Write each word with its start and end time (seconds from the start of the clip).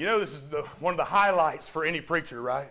You 0.00 0.06
know, 0.06 0.18
this 0.18 0.32
is 0.32 0.40
the, 0.48 0.62
one 0.78 0.94
of 0.94 0.96
the 0.96 1.04
highlights 1.04 1.68
for 1.68 1.84
any 1.84 2.00
preacher, 2.00 2.40
right? 2.40 2.70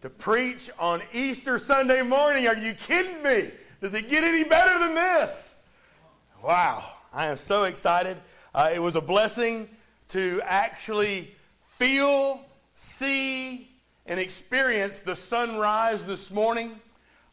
To 0.00 0.10
preach 0.10 0.68
on 0.76 1.00
Easter 1.12 1.56
Sunday 1.56 2.02
morning. 2.02 2.48
Are 2.48 2.56
you 2.56 2.74
kidding 2.74 3.22
me? 3.22 3.52
Does 3.80 3.94
it 3.94 4.10
get 4.10 4.24
any 4.24 4.42
better 4.42 4.76
than 4.80 4.96
this? 4.96 5.54
Wow, 6.42 6.82
I 7.12 7.26
am 7.26 7.36
so 7.36 7.62
excited. 7.62 8.16
Uh, 8.52 8.72
it 8.74 8.80
was 8.80 8.96
a 8.96 9.00
blessing 9.00 9.68
to 10.08 10.42
actually 10.44 11.32
feel, 11.62 12.40
see, 12.74 13.70
and 14.04 14.18
experience 14.18 14.98
the 14.98 15.14
sunrise 15.14 16.04
this 16.04 16.32
morning. 16.32 16.72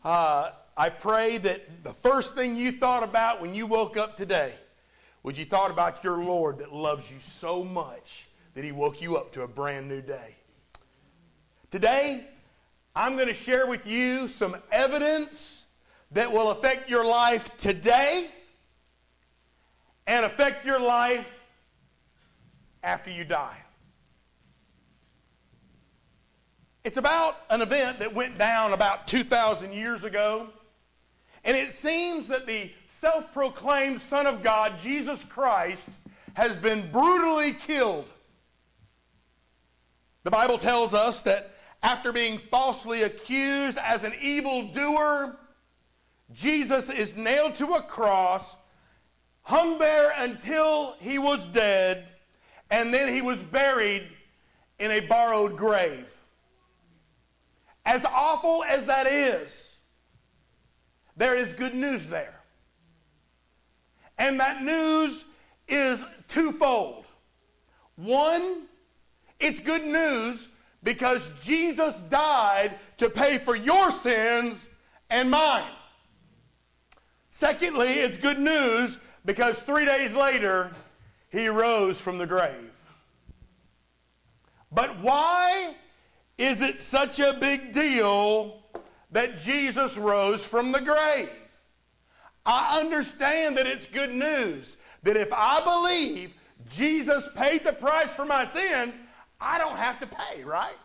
Uh, 0.06 0.52
I 0.78 0.90
pray 0.90 1.40
that 1.40 1.84
the 1.84 1.94
first 1.94 2.36
thing 2.36 2.56
you 2.56 2.72
thought 2.72 3.02
about 3.02 3.42
when 3.42 3.56
you 3.56 3.66
woke 3.66 3.98
up 3.98 4.16
today 4.16 4.54
was 5.24 5.40
you 5.40 5.46
thought 5.46 5.72
about 5.72 6.04
your 6.04 6.24
Lord 6.24 6.60
that 6.60 6.72
loves 6.72 7.12
you 7.12 7.20
so 7.20 7.64
much 7.64 8.28
that 8.54 8.64
he 8.64 8.72
woke 8.72 9.02
you 9.02 9.18
up 9.18 9.32
to 9.34 9.42
a 9.42 9.48
brand 9.48 9.88
new 9.88 10.02
day. 10.02 10.36
Today, 11.72 12.24
I'm 12.96 13.16
going 13.16 13.28
to 13.28 13.34
share 13.34 13.66
with 13.68 13.88
you 13.88 14.28
some 14.28 14.56
evidence 14.72 15.66
that 16.12 16.32
will 16.32 16.52
affect 16.52 16.90
your 16.90 17.06
life 17.06 17.56
today 17.58 18.30
and 20.06 20.26
affect 20.26 20.66
your 20.66 20.80
life 20.80 21.48
after 22.84 23.10
you 23.10 23.24
die. 23.24 23.58
It's 26.84 26.98
about 26.98 27.38
an 27.50 27.62
event 27.62 28.00
that 28.00 28.14
went 28.14 28.38
down 28.38 28.74
about 28.74 29.08
2,000 29.08 29.74
years 29.74 30.04
ago. 30.04 30.50
And 31.46 31.56
it 31.56 31.72
seems 31.72 32.28
that 32.28 32.46
the 32.46 32.70
self 32.90 33.34
proclaimed 33.34 34.02
Son 34.02 34.28
of 34.28 34.44
God, 34.44 34.74
Jesus 34.82 35.24
Christ, 35.24 35.88
has 36.34 36.56
been 36.56 36.92
brutally 36.92 37.54
killed. 37.54 38.08
The 40.24 40.32
Bible 40.32 40.58
tells 40.58 40.94
us 40.94 41.22
that 41.24 41.54
after 41.82 42.14
being 42.14 42.38
falsely 42.38 43.04
accused 43.04 43.78
as 43.78 44.04
an 44.04 44.14
evildoer, 44.22 45.38
Jesus 46.32 46.90
is 46.90 47.16
nailed 47.16 47.56
to 47.58 47.74
a 47.74 47.82
cross, 47.82 48.56
hung 49.42 49.78
there 49.78 50.14
until 50.18 50.96
he 51.00 51.20
was 51.20 51.46
dead, 51.48 52.08
and 52.72 52.94
then 52.94 53.14
he 53.14 53.22
was 53.22 53.38
buried 53.40 54.08
in 54.80 54.92
a 54.92 55.02
borrowed 55.02 55.58
grave. 55.58 56.10
As 57.86 58.06
awful 58.06 58.64
as 58.64 58.86
that 58.86 59.08
is, 59.08 59.76
there 61.18 61.36
is 61.36 61.54
good 61.54 61.76
news 61.76 62.10
there. 62.10 62.40
And 64.18 64.40
that 64.40 64.64
news 64.64 65.26
is 65.68 66.04
twofold. 66.30 67.06
One, 67.96 68.64
it's 69.44 69.60
good 69.60 69.86
news 69.86 70.48
because 70.84 71.46
Jesus 71.46 72.00
died 72.02 72.72
to 72.98 73.10
pay 73.10 73.38
for 73.38 73.56
your 73.56 73.92
sins 73.92 74.70
and 75.10 75.30
mine. 75.30 75.72
Secondly, 77.32 77.90
it's 77.90 78.18
good 78.18 78.40
news 78.40 79.00
because 79.26 79.60
three 79.60 79.86
days 79.86 80.14
later, 80.14 80.72
he 81.30 81.48
rose 81.48 82.00
from 82.00 82.18
the 82.18 82.28
grave. 82.28 82.72
But 84.72 85.00
why 85.00 85.76
is 86.38 86.62
it 86.62 86.80
such 86.80 87.20
a 87.20 87.34
big 87.40 87.74
deal 87.74 88.64
that 89.12 89.40
Jesus 89.40 89.98
rose 89.98 90.46
from 90.46 90.72
the 90.72 90.82
grave? 90.82 91.30
I 92.46 92.80
understand 92.80 93.58
that 93.58 93.68
it's 93.68 93.88
good 93.88 94.14
news 94.14 94.78
that 95.04 95.16
if 95.18 95.32
I 95.32 95.64
believe 95.64 96.36
Jesus 96.70 97.28
paid 97.36 97.64
the 97.64 97.74
price 97.74 98.10
for 98.14 98.26
my 98.26 98.46
sins, 98.46 99.02
I 99.44 99.58
don't 99.58 99.78
have 99.78 100.00
to 100.00 100.08
pay, 100.08 100.44
right? 100.44 100.78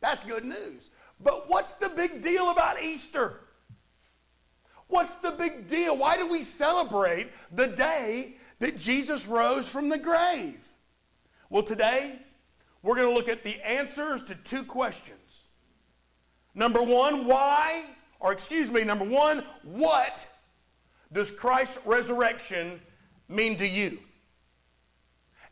That's 0.00 0.24
good 0.24 0.44
news. 0.44 0.90
But 1.20 1.48
what's 1.48 1.72
the 1.74 1.88
big 1.88 2.22
deal 2.22 2.50
about 2.50 2.82
Easter? 2.82 3.40
What's 4.88 5.16
the 5.16 5.30
big 5.30 5.68
deal? 5.68 5.96
Why 5.96 6.16
do 6.16 6.28
we 6.28 6.42
celebrate 6.42 7.28
the 7.52 7.68
day 7.68 8.34
that 8.58 8.78
Jesus 8.78 9.26
rose 9.26 9.68
from 9.68 9.88
the 9.88 9.98
grave? 9.98 10.58
Well, 11.50 11.62
today 11.62 12.18
we're 12.82 12.96
going 12.96 13.08
to 13.08 13.14
look 13.14 13.28
at 13.28 13.44
the 13.44 13.60
answers 13.66 14.22
to 14.24 14.34
two 14.34 14.64
questions. 14.64 15.18
Number 16.54 16.82
one, 16.82 17.26
why, 17.26 17.84
or 18.18 18.32
excuse 18.32 18.70
me, 18.70 18.82
number 18.82 19.04
one, 19.04 19.44
what 19.62 20.26
does 21.12 21.30
Christ's 21.30 21.78
resurrection 21.84 22.80
mean 23.28 23.56
to 23.56 23.66
you? 23.66 23.98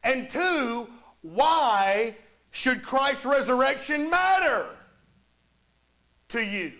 And 0.02 0.30
two, 0.30 0.88
why 1.22 2.16
should 2.56 2.82
Christ's 2.82 3.26
resurrection 3.26 4.08
matter 4.08 4.66
to 6.28 6.42
you? 6.42 6.72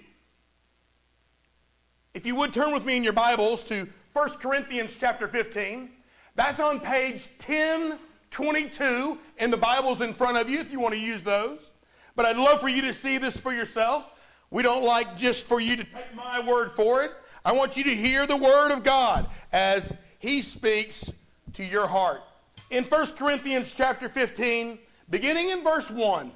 If 2.15 2.25
you 2.25 2.35
would 2.35 2.55
turn 2.55 2.73
with 2.73 2.87
me 2.87 2.97
in 2.97 3.05
your 3.05 3.13
Bibles 3.13 3.63
to 3.65 3.87
1 4.15 4.31
Corinthians 4.39 4.97
chapter 4.99 5.29
15, 5.29 5.91
that's 6.35 6.61
on 6.61 6.81
page 6.81 7.29
10 7.41 7.99
22 8.31 9.19
in 9.39 9.51
the 9.51 9.57
Bibles 9.57 10.01
in 10.01 10.15
front 10.15 10.39
of 10.39 10.49
you 10.49 10.61
if 10.61 10.73
you 10.73 10.81
want 10.81 10.95
to 10.95 11.01
use 11.01 11.23
those. 11.23 11.71
But 12.15 12.25
I'd 12.25 12.39
love 12.39 12.59
for 12.61 12.69
you 12.71 12.81
to 12.83 12.95
see 12.95 13.19
this 13.19 13.39
for 13.39 13.53
yourself. 13.53 14.11
We 14.51 14.63
don't 14.63 14.83
like 14.83 15.19
just 15.19 15.45
for 15.45 15.61
you 15.61 15.77
to 15.77 15.85
take 15.85 16.15
my 16.15 16.41
word 16.41 16.71
for 16.71 17.03
it. 17.03 17.11
I 17.45 17.53
want 17.53 17.77
you 17.77 17.85
to 17.85 17.95
hear 17.95 18.27
the 18.27 18.37
word 18.37 18.73
of 18.73 18.83
God 18.83 19.27
as 19.53 19.95
he 20.21 20.41
speaks 20.41 21.13
to 21.53 21.65
your 21.65 21.87
heart. 21.87 22.23
In 22.71 22.85
1 22.85 23.09
Corinthians 23.13 23.75
chapter 23.75 24.09
15, 24.09 24.79
beginning 25.11 25.51
in 25.51 25.63
verse 25.63 25.91
1, 25.91 26.33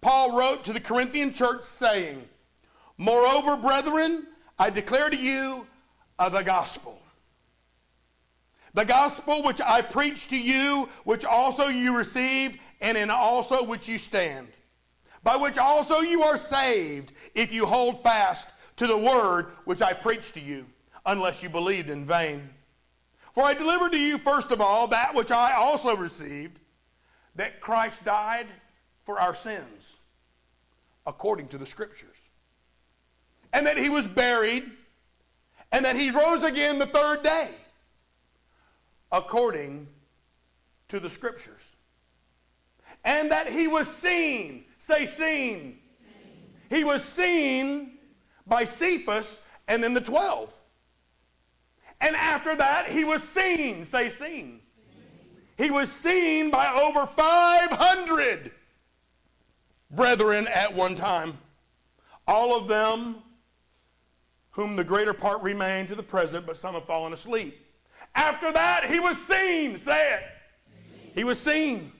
Paul 0.00 0.38
wrote 0.38 0.64
to 0.64 0.72
the 0.72 0.80
Corinthian 0.80 1.32
church 1.32 1.64
saying, 1.64 2.22
Moreover, 2.98 3.56
brethren, 3.56 4.26
I 4.58 4.70
declare 4.70 5.10
to 5.10 5.16
you 5.16 5.66
of 6.18 6.32
the 6.32 6.42
gospel 6.42 7.00
the 8.76 8.84
gospel 8.84 9.42
which 9.42 9.62
I 9.62 9.80
preached 9.80 10.28
to 10.30 10.38
you, 10.38 10.90
which 11.04 11.24
also 11.24 11.68
you 11.68 11.96
received, 11.96 12.60
and 12.82 12.98
in 12.98 13.08
also 13.08 13.64
which 13.64 13.88
you 13.88 13.96
stand, 13.96 14.48
by 15.22 15.34
which 15.34 15.56
also 15.56 16.00
you 16.00 16.22
are 16.24 16.36
saved, 16.36 17.12
if 17.34 17.54
you 17.54 17.64
hold 17.64 18.02
fast 18.02 18.50
to 18.76 18.86
the 18.86 18.96
word 18.96 19.46
which 19.64 19.80
I 19.80 19.94
preached 19.94 20.34
to 20.34 20.40
you, 20.40 20.66
unless 21.06 21.42
you 21.42 21.48
believed 21.48 21.88
in 21.88 22.04
vain. 22.04 22.50
For 23.32 23.44
I 23.44 23.54
delivered 23.54 23.92
to 23.92 23.98
you 23.98 24.18
first 24.18 24.50
of 24.50 24.60
all 24.60 24.88
that 24.88 25.14
which 25.14 25.30
I 25.30 25.54
also 25.54 25.96
received, 25.96 26.58
that 27.36 27.60
Christ 27.60 28.04
died 28.04 28.46
for 29.04 29.20
our 29.20 29.34
sins, 29.34 29.96
according 31.06 31.48
to 31.48 31.58
the 31.58 31.66
scriptures, 31.66 32.16
and 33.52 33.66
that 33.66 33.78
he 33.78 33.88
was 33.88 34.06
buried, 34.06 34.64
and 35.72 35.84
that 35.84 35.96
he 35.96 36.10
rose 36.10 36.42
again 36.42 36.78
the 36.78 36.86
third 36.86 37.22
day 37.22 37.50
according 39.12 39.86
to 40.88 41.00
the 41.00 41.10
scriptures. 41.10 41.76
And 43.04 43.30
that 43.30 43.48
he 43.48 43.68
was 43.68 43.88
seen, 43.88 44.64
say 44.78 45.06
seen. 45.06 45.78
He 46.68 46.84
was 46.84 47.04
seen 47.04 47.98
by 48.46 48.64
Cephas 48.64 49.40
and 49.68 49.82
then 49.82 49.94
the 49.94 50.00
12. 50.00 50.52
And 52.00 52.16
after 52.16 52.56
that, 52.56 52.88
he 52.88 53.04
was 53.04 53.22
seen, 53.22 53.86
say 53.86 54.10
seen. 54.10 54.60
He 55.56 55.70
was 55.70 55.90
seen 55.90 56.50
by 56.50 56.68
over 56.68 57.06
500 57.06 58.50
brethren 59.90 60.46
at 60.48 60.74
one 60.74 60.96
time. 60.96 61.38
All 62.26 62.56
of 62.56 62.68
them 62.68 63.16
whom 64.50 64.76
the 64.76 64.84
greater 64.84 65.12
part 65.12 65.42
remain 65.42 65.86
to 65.86 65.94
the 65.94 66.02
present, 66.02 66.46
but 66.46 66.56
some 66.56 66.74
have 66.74 66.84
fallen 66.84 67.12
asleep. 67.12 67.58
After 68.14 68.50
that, 68.52 68.84
he 68.84 69.00
was 69.00 69.18
seen. 69.18 69.78
Say 69.78 70.14
it. 70.14 70.22
He 71.14 71.24
was 71.24 71.38
seen 71.38 71.92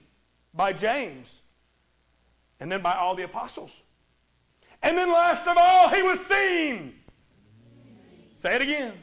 by 0.53 0.73
James 0.73 1.41
and 2.59 2.71
then 2.71 2.81
by 2.81 2.95
all 2.95 3.15
the 3.15 3.23
apostles. 3.23 3.81
And 4.83 4.97
then 4.97 5.09
last 5.09 5.47
of 5.47 5.57
all, 5.57 5.89
he 5.89 6.03
was 6.03 6.19
seen. 6.25 6.95
Say 8.37 8.55
it 8.55 8.61
again. 8.61 8.93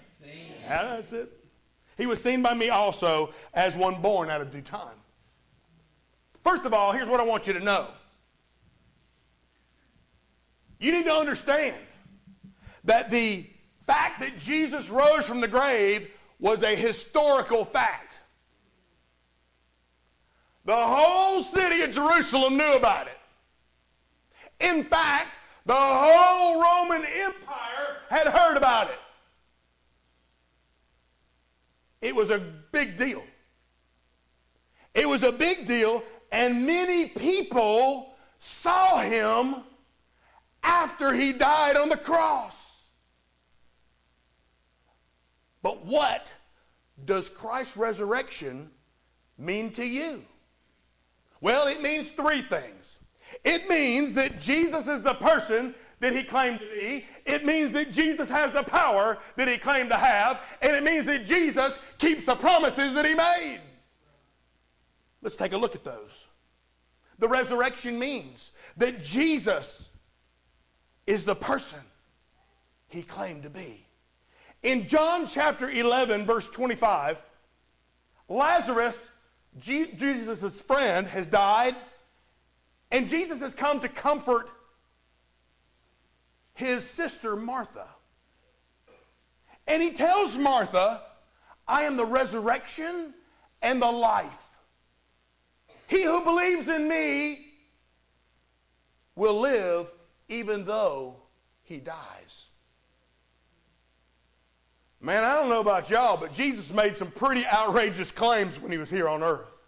Yeah, 0.62 0.96
that's 0.96 1.12
it. 1.12 1.44
He 1.96 2.06
was 2.06 2.23
seen 2.23 2.43
by 2.43 2.55
me 2.55 2.70
also 2.70 3.32
as 3.52 3.76
one 3.76 4.00
born 4.00 4.31
out 4.31 4.41
of 4.41 4.50
due 4.50 4.61
time. 4.61 4.96
First 6.43 6.64
of 6.64 6.75
all, 6.75 6.93
here's 6.93 7.08
what 7.08 7.20
I 7.20 7.25
want 7.25 7.46
you 7.46 7.52
to 7.52 7.61
know. 7.61 7.87
You 10.79 10.93
need 10.93 11.05
to 11.05 11.12
understand 11.12 11.76
that 12.85 13.11
the 13.11 13.46
fact 13.87 14.20
that 14.20 14.38
Jesus 14.38 14.91
rose 14.91 15.26
from 15.26 15.41
the 15.41 15.49
grave 15.49 16.11
was 16.38 16.62
a 16.62 16.75
historical 16.75 17.64
fact. 17.64 18.19
The 20.64 20.76
whole 20.76 21.43
city 21.43 21.82
of 21.82 21.93
Jerusalem 21.93 22.56
knew 22.56 22.73
about 22.73 23.06
it. 23.06 23.19
In 24.61 24.82
fact, 24.82 25.38
the 25.67 25.75
whole 25.75 26.61
Roman 26.61 27.05
Empire 27.05 27.97
had 28.11 28.26
heard 28.26 28.56
about 28.56 28.90
it. 28.90 28.99
It 32.04 32.14
was 32.14 32.28
a 32.28 32.38
big 32.70 32.98
deal. 32.98 33.24
It 34.94 35.08
was 35.08 35.22
a 35.22 35.32
big 35.32 35.66
deal, 35.66 36.04
And 36.30 36.66
many 36.66 37.06
people 37.06 38.14
saw 38.38 38.98
him 39.00 39.62
after 40.62 41.14
he 41.14 41.32
died 41.32 41.76
on 41.76 41.88
the 41.88 41.96
cross. 41.96 42.82
But 45.62 45.86
what 45.86 46.32
does 47.06 47.30
Christ's 47.30 47.76
resurrection 47.76 48.70
mean 49.38 49.72
to 49.72 49.84
you? 49.84 50.22
Well, 51.40 51.68
it 51.68 51.80
means 51.80 52.10
three 52.10 52.42
things. 52.42 52.98
It 53.44 53.68
means 53.68 54.12
that 54.14 54.40
Jesus 54.40 54.88
is 54.88 55.00
the 55.02 55.14
person 55.14 55.74
that 56.04 56.14
he 56.14 56.22
claimed 56.22 56.60
to 56.60 56.66
be. 56.66 57.06
It 57.24 57.46
means 57.46 57.72
that 57.72 57.90
Jesus 57.90 58.28
has 58.28 58.52
the 58.52 58.62
power 58.62 59.16
that 59.36 59.48
he 59.48 59.56
claimed 59.56 59.88
to 59.88 59.96
have. 59.96 60.38
And 60.60 60.76
it 60.76 60.84
means 60.84 61.06
that 61.06 61.24
Jesus 61.24 61.78
keeps 61.96 62.26
the 62.26 62.34
promises 62.34 62.92
that 62.92 63.06
he 63.06 63.14
made. 63.14 63.60
Let's 65.22 65.34
take 65.34 65.54
a 65.54 65.56
look 65.56 65.74
at 65.74 65.82
those. 65.82 66.26
The 67.18 67.26
resurrection 67.26 67.98
means 67.98 68.50
that 68.76 69.02
Jesus 69.02 69.88
is 71.06 71.24
the 71.24 71.34
person 71.34 71.80
he 72.88 73.00
claimed 73.00 73.44
to 73.44 73.50
be. 73.50 73.86
In 74.62 74.86
John 74.86 75.26
chapter 75.26 75.70
11, 75.70 76.26
verse 76.26 76.46
25, 76.48 77.22
Lazarus, 78.28 79.08
Jesus' 79.58 80.60
friend, 80.60 81.06
has 81.06 81.26
died, 81.26 81.76
and 82.92 83.08
Jesus 83.08 83.40
has 83.40 83.54
come 83.54 83.80
to 83.80 83.88
comfort 83.88 84.50
his 86.54 86.88
sister 86.88 87.36
Martha. 87.36 87.86
And 89.66 89.82
he 89.82 89.92
tells 89.92 90.36
Martha, 90.36 91.02
I 91.66 91.84
am 91.84 91.96
the 91.96 92.04
resurrection 92.04 93.14
and 93.62 93.80
the 93.80 93.90
life. 93.90 94.58
He 95.86 96.04
who 96.04 96.22
believes 96.24 96.68
in 96.68 96.88
me 96.88 97.46
will 99.16 99.40
live 99.40 99.90
even 100.28 100.64
though 100.64 101.16
he 101.62 101.78
dies. 101.78 102.48
Man, 105.00 105.22
I 105.22 105.34
don't 105.34 105.50
know 105.50 105.60
about 105.60 105.90
y'all, 105.90 106.16
but 106.16 106.32
Jesus 106.32 106.72
made 106.72 106.96
some 106.96 107.10
pretty 107.10 107.44
outrageous 107.46 108.10
claims 108.10 108.58
when 108.58 108.72
he 108.72 108.78
was 108.78 108.88
here 108.88 109.08
on 109.08 109.22
earth. 109.22 109.60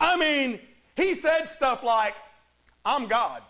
I 0.00 0.16
mean, 0.16 0.58
he 0.96 1.14
said 1.14 1.46
stuff 1.46 1.84
like, 1.84 2.14
I'm 2.84 3.06
God. 3.06 3.42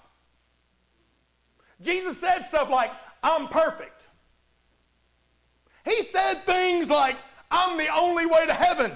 Jesus 1.82 2.18
said 2.18 2.44
stuff 2.44 2.70
like, 2.70 2.90
I'm 3.22 3.48
perfect. 3.48 4.00
He 5.84 6.02
said 6.02 6.34
things 6.44 6.88
like, 6.88 7.16
I'm 7.50 7.76
the 7.76 7.88
only 7.88 8.26
way 8.26 8.46
to 8.46 8.54
heaven. 8.54 8.92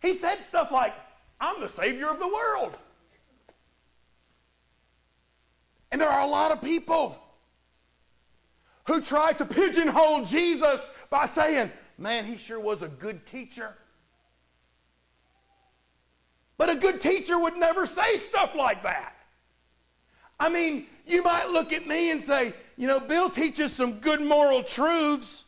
He 0.00 0.14
said 0.14 0.42
stuff 0.42 0.70
like, 0.70 0.94
I'm 1.40 1.60
the 1.60 1.68
Savior 1.68 2.08
of 2.08 2.18
the 2.18 2.28
world. 2.28 2.76
And 5.90 6.00
there 6.00 6.08
are 6.08 6.26
a 6.26 6.30
lot 6.30 6.52
of 6.52 6.62
people 6.62 7.18
who 8.86 9.00
try 9.00 9.32
to 9.32 9.44
pigeonhole 9.44 10.24
Jesus 10.24 10.86
by 11.10 11.26
saying, 11.26 11.70
man, 11.98 12.24
he 12.24 12.36
sure 12.36 12.60
was 12.60 12.82
a 12.82 12.88
good 12.88 13.26
teacher. 13.26 13.74
But 16.58 16.70
a 16.70 16.76
good 16.76 17.00
teacher 17.00 17.38
would 17.38 17.56
never 17.56 17.86
say 17.86 18.16
stuff 18.16 18.54
like 18.54 18.82
that. 18.82 19.14
I 20.38 20.48
mean, 20.48 20.86
you 21.06 21.22
might 21.22 21.48
look 21.50 21.72
at 21.72 21.86
me 21.86 22.10
and 22.10 22.20
say, 22.20 22.52
you 22.76 22.86
know, 22.86 23.00
Bill 23.00 23.30
teaches 23.30 23.72
some 23.72 23.94
good 24.00 24.20
moral 24.20 24.62
truths, 24.62 25.44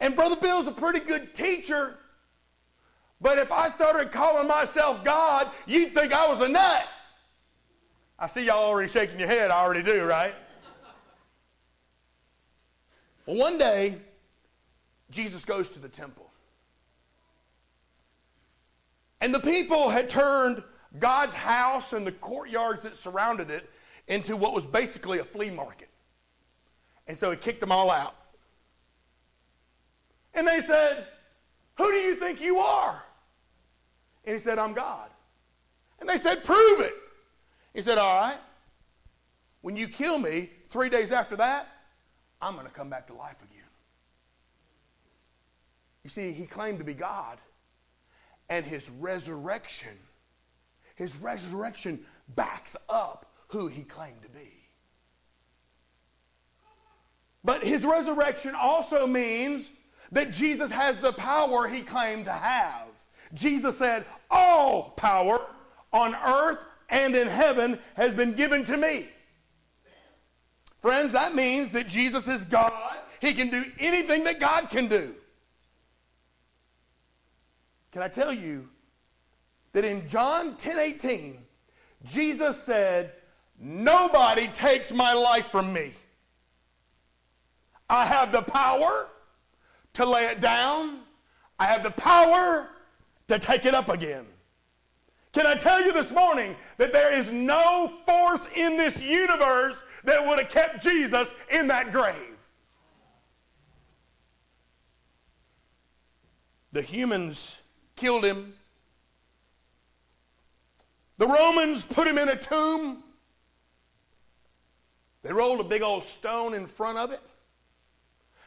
and 0.00 0.14
Brother 0.14 0.36
Bill's 0.36 0.68
a 0.68 0.72
pretty 0.72 1.00
good 1.00 1.34
teacher. 1.34 1.98
But 3.20 3.38
if 3.38 3.50
I 3.50 3.70
started 3.70 4.12
calling 4.12 4.46
myself 4.46 5.02
God, 5.02 5.50
you'd 5.66 5.94
think 5.94 6.12
I 6.12 6.28
was 6.28 6.40
a 6.42 6.48
nut. 6.48 6.86
I 8.18 8.26
see 8.28 8.46
y'all 8.46 8.64
already 8.64 8.88
shaking 8.88 9.18
your 9.18 9.28
head. 9.28 9.50
I 9.50 9.62
already 9.62 9.82
do, 9.82 10.04
right? 10.04 10.34
Well, 13.26 13.36
one 13.36 13.58
day, 13.58 13.96
Jesus 15.10 15.44
goes 15.44 15.70
to 15.70 15.80
the 15.80 15.88
temple. 15.88 16.30
And 19.20 19.34
the 19.34 19.40
people 19.40 19.88
had 19.88 20.08
turned 20.08 20.62
God's 20.98 21.34
house 21.34 21.92
and 21.92 22.06
the 22.06 22.12
courtyards 22.12 22.82
that 22.84 22.96
surrounded 22.96 23.50
it 23.50 23.68
into 24.08 24.36
what 24.36 24.52
was 24.52 24.66
basically 24.66 25.18
a 25.18 25.24
flea 25.24 25.50
market. 25.50 25.88
And 27.06 27.16
so 27.16 27.30
he 27.30 27.36
kicked 27.36 27.60
them 27.60 27.72
all 27.72 27.90
out. 27.90 28.14
And 30.34 30.46
they 30.46 30.60
said, 30.60 31.06
Who 31.78 31.90
do 31.90 31.96
you 31.96 32.14
think 32.14 32.40
you 32.40 32.58
are? 32.58 33.02
And 34.24 34.34
he 34.34 34.40
said, 34.40 34.58
I'm 34.58 34.74
God. 34.74 35.08
And 36.00 36.08
they 36.08 36.18
said, 36.18 36.44
Prove 36.44 36.80
it. 36.80 36.94
He 37.74 37.82
said, 37.82 37.98
All 37.98 38.20
right. 38.20 38.38
When 39.62 39.76
you 39.76 39.88
kill 39.88 40.18
me, 40.18 40.50
three 40.68 40.88
days 40.88 41.10
after 41.10 41.36
that, 41.36 41.68
I'm 42.40 42.54
going 42.54 42.66
to 42.66 42.72
come 42.72 42.90
back 42.90 43.06
to 43.08 43.14
life 43.14 43.38
again. 43.38 43.64
You 46.04 46.10
see, 46.10 46.30
he 46.30 46.46
claimed 46.46 46.78
to 46.78 46.84
be 46.84 46.94
God, 46.94 47.38
and 48.48 48.64
his 48.64 48.88
resurrection, 48.90 49.96
his 50.94 51.16
resurrection 51.16 52.04
backs 52.36 52.76
up 52.88 53.32
who 53.48 53.68
he 53.68 53.82
claimed 53.82 54.22
to 54.22 54.28
be. 54.28 54.52
But 57.44 57.62
his 57.62 57.84
resurrection 57.84 58.54
also 58.54 59.06
means 59.06 59.70
that 60.12 60.32
Jesus 60.32 60.70
has 60.70 60.98
the 60.98 61.12
power 61.12 61.68
he 61.68 61.82
claimed 61.82 62.24
to 62.24 62.32
have. 62.32 62.88
Jesus 63.34 63.78
said, 63.78 64.04
All 64.30 64.90
power 64.90 65.40
on 65.92 66.14
earth 66.14 66.58
and 66.88 67.14
in 67.14 67.28
heaven 67.28 67.78
has 67.94 68.14
been 68.14 68.34
given 68.34 68.64
to 68.64 68.76
me. 68.76 69.06
Friends, 70.78 71.12
that 71.12 71.34
means 71.34 71.70
that 71.70 71.88
Jesus 71.88 72.28
is 72.28 72.44
God. 72.44 72.98
He 73.20 73.32
can 73.32 73.48
do 73.48 73.64
anything 73.78 74.24
that 74.24 74.38
God 74.38 74.68
can 74.70 74.88
do. 74.88 75.14
Can 77.92 78.02
I 78.02 78.08
tell 78.08 78.32
you 78.32 78.68
that 79.72 79.84
in 79.84 80.06
John 80.08 80.56
10 80.56 80.78
18, 80.78 81.38
Jesus 82.04 82.62
said, 82.62 83.12
Nobody 83.58 84.48
takes 84.48 84.92
my 84.92 85.12
life 85.12 85.50
from 85.50 85.72
me. 85.72 85.94
I 87.88 88.04
have 88.04 88.32
the 88.32 88.42
power 88.42 89.08
to 89.94 90.04
lay 90.04 90.26
it 90.26 90.40
down, 90.40 90.98
I 91.58 91.66
have 91.66 91.82
the 91.82 91.90
power 91.90 92.68
to 93.28 93.38
take 93.38 93.64
it 93.64 93.74
up 93.74 93.88
again. 93.88 94.26
Can 95.32 95.46
I 95.46 95.54
tell 95.54 95.82
you 95.82 95.92
this 95.92 96.12
morning 96.12 96.56
that 96.78 96.92
there 96.92 97.12
is 97.12 97.30
no 97.30 97.92
force 98.06 98.48
in 98.54 98.76
this 98.76 99.02
universe 99.02 99.82
that 100.04 100.26
would 100.26 100.38
have 100.38 100.48
kept 100.48 100.82
Jesus 100.82 101.32
in 101.50 101.66
that 101.68 101.92
grave? 101.92 102.36
The 106.72 106.82
humans 106.82 107.58
killed 107.96 108.24
him. 108.24 108.54
The 111.18 111.26
Romans 111.26 111.84
put 111.84 112.06
him 112.06 112.18
in 112.18 112.28
a 112.28 112.36
tomb. 112.36 113.02
They 115.26 115.32
rolled 115.32 115.58
a 115.58 115.64
big 115.64 115.82
old 115.82 116.04
stone 116.04 116.54
in 116.54 116.66
front 116.68 116.98
of 116.98 117.10
it. 117.10 117.20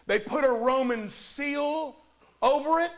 They 0.07 0.17
put 0.17 0.45
a 0.45 0.49
Roman 0.49 1.09
seal 1.09 1.97
over 2.41 2.79
it 2.79 2.91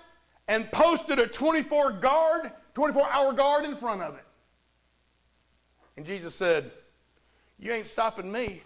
and 0.47 0.71
posted 0.71 1.17
a 1.17 1.25
24 1.25 1.93
guard 1.93 2.51
24 2.75 3.09
hour 3.11 3.33
guard 3.33 3.65
in 3.65 3.75
front 3.75 4.03
of 4.03 4.15
it. 4.15 4.23
And 5.97 6.05
Jesus 6.05 6.35
said, 6.35 6.71
You 7.59 7.73
ain't 7.73 7.88
stopping 7.88 8.31
me. 8.31 8.61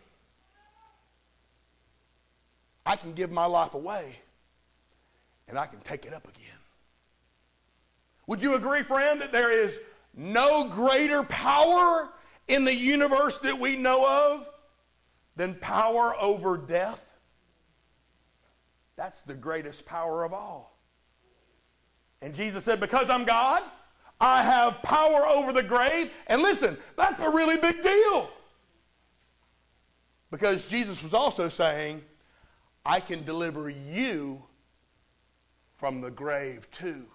I 2.85 2.97
can 2.97 3.13
give 3.13 3.31
my 3.31 3.45
life 3.45 3.73
away 3.73 4.17
and 5.47 5.57
I 5.57 5.65
can 5.65 5.79
take 5.79 6.05
it 6.05 6.13
up 6.13 6.27
again. 6.27 6.59
Would 8.27 8.43
you 8.43 8.55
agree, 8.55 8.83
friend, 8.83 9.21
that 9.21 9.31
there 9.31 9.51
is 9.51 9.79
no 10.13 10.67
greater 10.67 11.23
power 11.23 12.09
in 12.49 12.65
the 12.65 12.75
universe 12.75 13.39
that 13.39 13.57
we 13.57 13.77
know 13.77 14.35
of 14.35 14.49
than 15.35 15.55
power 15.55 16.15
over 16.19 16.57
death? 16.57 17.05
That's 18.95 19.21
the 19.21 19.33
greatest 19.33 19.85
power 19.85 20.23
of 20.23 20.33
all. 20.33 20.77
And 22.21 22.33
Jesus 22.33 22.63
said, 22.63 22.79
Because 22.79 23.09
I'm 23.09 23.25
God, 23.25 23.61
I 24.19 24.43
have 24.43 24.81
power 24.81 25.27
over 25.27 25.51
the 25.51 25.63
grave. 25.63 26.11
And 26.27 26.41
listen, 26.41 26.77
that's 26.97 27.19
a 27.19 27.29
really 27.29 27.57
big 27.57 27.83
deal. 27.83 28.29
Because 30.31 30.67
Jesus 30.67 31.03
was 31.03 31.13
also 31.13 31.49
saying, 31.49 32.03
I 32.85 32.99
can 32.99 33.23
deliver 33.23 33.69
you 33.69 34.43
from 35.77 36.01
the 36.01 36.11
grave 36.11 36.69
too. 36.71 37.05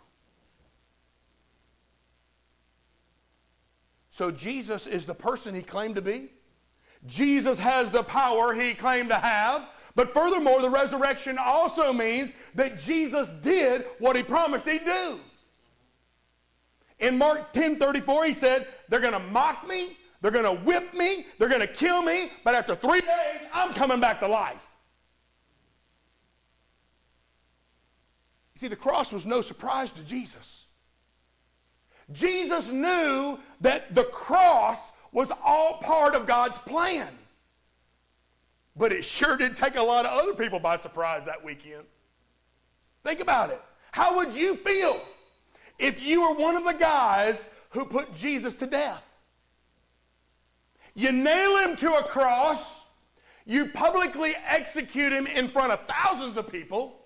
So 4.11 4.31
Jesus 4.31 4.87
is 4.87 5.07
the 5.07 5.15
person 5.15 5.55
he 5.55 5.63
claimed 5.63 5.95
to 5.95 6.03
be. 6.03 6.31
Jesus 7.07 7.59
has 7.59 7.91
the 7.91 8.03
power 8.03 8.53
he 8.55 8.75
claimed 8.75 9.09
to 9.09 9.17
have. 9.17 9.67
But 9.95 10.13
furthermore, 10.13 10.61
the 10.61 10.71
resurrection 10.71 11.37
also 11.39 11.93
means 11.93 12.33
that 12.55 12.79
Jesus 12.79 13.29
did 13.43 13.85
what 13.99 14.17
he 14.17 14.23
promised 14.23 14.67
he'd 14.67 14.85
do. 14.85 15.19
In 17.01 17.19
Mark 17.19 17.53
10 17.53 17.77
34, 17.77 18.25
he 18.27 18.35
said, 18.35 18.69
They're 18.89 19.01
going 19.01 19.15
to 19.15 19.19
mock 19.19 19.67
me, 19.67 19.97
they're 20.21 20.31
going 20.31 20.45
to 20.45 20.63
whip 20.65 20.95
me, 20.95 21.27
they're 21.39 21.49
going 21.49 21.61
to 21.63 21.67
kill 21.67 22.03
me, 22.03 22.31
but 22.45 22.55
after 22.55 22.75
three 22.75 23.01
days, 23.01 23.41
I'm 23.53 23.73
coming 23.73 24.01
back 24.01 24.21
to 24.21 24.29
life. 24.29 24.67
You 28.55 28.59
see, 28.59 28.69
the 28.69 28.77
cross 28.77 29.13
was 29.13 29.25
no 29.25 29.41
surprise 29.41 29.91
to 29.93 30.05
Jesus. 30.05 30.67
Jesus 32.13 32.69
knew 32.69 33.39
that 33.61 33.95
the 33.95 34.05
cross 34.05 34.91
was 35.13 35.31
all 35.45 35.79
part 35.79 36.15
of 36.15 36.27
God's 36.27 36.59
plan. 36.59 37.09
But 38.77 38.93
it 38.93 39.05
sure 39.05 39.37
did 39.37 39.57
take 39.57 39.77
a 39.77 39.83
lot 39.83 40.07
of 40.07 40.13
other 40.13 40.35
people 40.35 40.61
by 40.61 40.77
surprise 40.79 41.23
that 41.27 41.45
weekend. 41.45 41.85
Think 43.05 43.21
about 43.21 43.51
it. 43.51 43.61
How 43.93 44.17
would 44.17 44.35
you 44.35 44.55
feel 44.55 45.01
if 45.79 46.07
you 46.07 46.23
were 46.23 46.35
one 46.35 46.57
of 46.57 46.65
the 46.65 46.73
guys 46.75 47.45
who 47.71 47.85
put 47.85 48.15
Jesus 48.15 48.55
to 48.57 48.67
death? 48.67 49.07
You 50.95 51.13
nail 51.13 51.57
him 51.59 51.77
to 51.77 51.95
a 51.95 52.03
cross, 52.03 52.85
you 53.47 53.67
publicly 53.67 54.35
execute 54.47 55.13
him 55.13 55.27
in 55.27 55.49
front 55.49 55.73
of 55.73 55.81
thousands 55.81 56.37
of 56.37 56.51
people, 56.51 57.01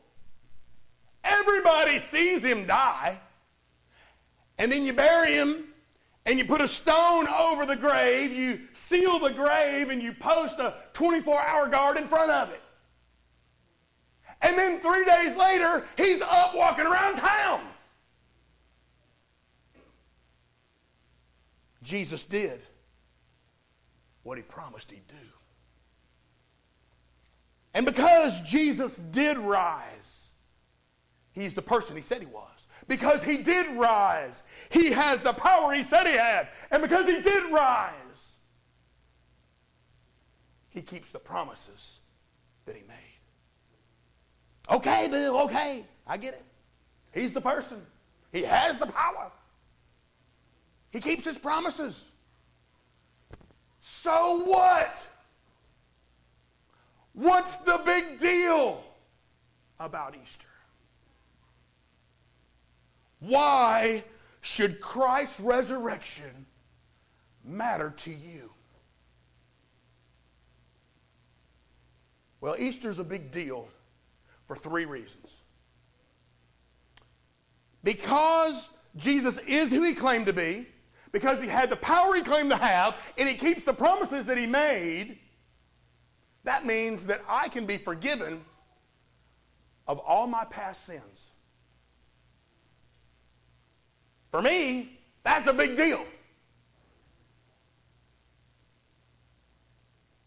everybody 1.23 1.99
sees 1.99 2.44
him 2.44 2.66
die, 2.66 3.18
and 4.58 4.70
then 4.70 4.84
you 4.84 4.92
bury 4.92 5.32
him 5.32 5.64
and 6.26 6.38
you 6.38 6.45
put 6.45 6.61
a 6.61 6.69
stone 6.69 7.28
over 7.28 7.66
the 7.66 7.76
grave, 7.76 8.33
you 8.33 8.61
seal 8.73 9.19
the 9.19 9.31
grave, 9.31 9.90
and 9.90 10.02
you 10.02 10.12
post 10.12 10.59
a 10.59 10.75
24 10.95 11.40
hour 11.40 11.69
guard 11.69 11.97
in 11.97 12.07
front 12.07 12.31
of 12.31 12.50
it. 12.50 12.61
And 14.40 14.59
then 14.59 14.78
three 14.81 15.04
days 15.04 15.37
later, 15.37 15.87
he's 15.97 16.21
up 16.23 16.54
walking 16.54 16.87
around 16.87 17.16
town. 17.16 17.61
Jesus 21.83 22.23
did 22.23 22.61
what 24.23 24.38
he 24.38 24.43
promised 24.43 24.90
he'd 24.90 25.07
do. 25.07 25.14
And 27.75 27.85
because 27.85 28.40
Jesus 28.43 28.97
did 28.97 29.37
rise, 29.37 30.31
he's 31.33 31.54
the 31.54 31.62
person 31.62 31.97
he 31.97 32.02
said 32.02 32.21
he 32.21 32.26
was. 32.26 32.53
Because 32.86 33.22
he 33.22 33.38
did 33.38 33.76
rise, 33.76 34.42
he 34.68 34.90
has 34.92 35.20
the 35.20 35.32
power 35.32 35.72
he 35.72 35.82
said 35.82 36.06
he 36.06 36.12
had. 36.16 36.48
And 36.70 36.82
because 36.82 37.06
he 37.06 37.20
did 37.20 37.50
rise, 37.50 38.36
he 40.68 40.82
keeps 40.82 41.10
the 41.10 41.18
promises 41.18 42.00
that 42.66 42.76
he 42.76 42.82
made. 42.82 42.96
Okay, 44.70 45.08
Bill, 45.08 45.40
okay. 45.42 45.84
I 46.06 46.16
get 46.16 46.34
it. 46.34 46.44
He's 47.12 47.32
the 47.32 47.40
person. 47.40 47.80
He 48.32 48.42
has 48.42 48.76
the 48.76 48.86
power. 48.86 49.30
He 50.90 51.00
keeps 51.00 51.24
his 51.24 51.38
promises. 51.38 52.04
So 53.80 54.44
what? 54.44 55.06
What's 57.12 57.56
the 57.58 57.80
big 57.84 58.18
deal 58.18 58.82
about 59.78 60.16
Easter? 60.20 60.46
Why 63.26 64.02
should 64.40 64.81
Christ's 64.81 65.40
resurrection 65.40 66.47
matter 67.45 67.95
to 67.99 68.11
you? 68.11 68.52
Well, 72.40 72.57
Easter's 72.59 72.99
a 72.99 73.04
big 73.04 73.33
deal 73.33 73.69
for 74.47 74.54
three 74.54 74.85
reasons. 74.85 75.31
Because 77.83 78.69
Jesus 78.97 79.38
is 79.38 79.71
who 79.71 79.83
he 79.83 79.95
claimed 79.95 80.26
to 80.26 80.33
be, 80.33 80.66
because 81.12 81.40
he 81.40 81.49
had 81.49 81.71
the 81.71 81.76
power 81.76 82.14
he 82.14 82.23
claimed 82.23 82.50
to 82.50 82.57
have, 82.57 82.97
and 83.16 83.28
he 83.28 83.35
keeps 83.35 83.62
the 83.62 83.73
promises 83.73 84.26
that 84.26 84.37
he 84.37 84.47
made, 84.47 85.19
that 86.45 86.66
means 86.66 87.07
that 87.07 87.23
I 87.28 87.49
can 87.49 87.64
be 87.64 87.78
forgiven 87.78 88.45
of 89.87 89.99
all 90.00 90.26
my 90.26 90.45
past 90.45 90.85
sins. 90.85 91.31
For 94.34 94.42
me, 94.42 94.90
that's 95.22 95.46
a 95.46 95.52
big 95.52 95.76
deal. 95.76 96.04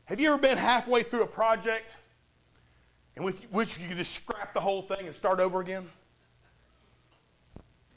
Have 0.05 0.21
you 0.21 0.31
ever 0.31 0.41
been 0.41 0.57
halfway 0.57 1.03
through 1.03 1.23
a 1.23 1.27
project 1.27 1.83
in 3.17 3.23
which 3.23 3.77
you 3.77 3.85
could 3.89 3.97
just 3.97 4.13
scrap 4.13 4.53
the 4.53 4.61
whole 4.61 4.81
thing 4.81 5.07
and 5.07 5.13
start 5.13 5.41
over 5.41 5.59
again? 5.59 5.89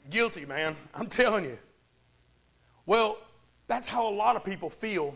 Guilty, 0.09 0.45
man. 0.45 0.75
I'm 0.93 1.07
telling 1.07 1.45
you. 1.45 1.57
Well, 2.85 3.17
that's 3.67 3.87
how 3.87 4.05
a 4.05 4.11
lot 4.13 4.35
of 4.35 4.43
people 4.43 4.69
feel 4.69 5.15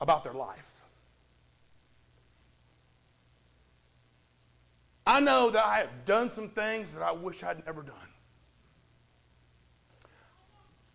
about 0.00 0.24
their 0.24 0.32
life. 0.32 0.72
I 5.06 5.20
know 5.20 5.50
that 5.50 5.62
I 5.62 5.76
have 5.80 6.06
done 6.06 6.30
some 6.30 6.48
things 6.48 6.94
that 6.94 7.02
I 7.02 7.12
wish 7.12 7.42
I'd 7.42 7.62
never 7.66 7.82
done. 7.82 8.01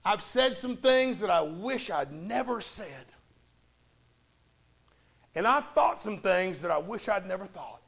I've 0.08 0.22
said 0.22 0.56
some 0.56 0.78
things 0.78 1.20
that 1.20 1.30
I 1.30 1.42
wish 1.42 1.90
I'd 1.90 2.14
never 2.14 2.62
said. 2.62 2.88
And 5.36 5.46
I've 5.46 5.68
thought 5.72 6.02
some 6.02 6.20
things 6.20 6.62
that 6.62 6.72
I 6.72 6.78
wish 6.78 7.10
I'd 7.10 7.28
never 7.28 7.46
thought. 7.46 7.82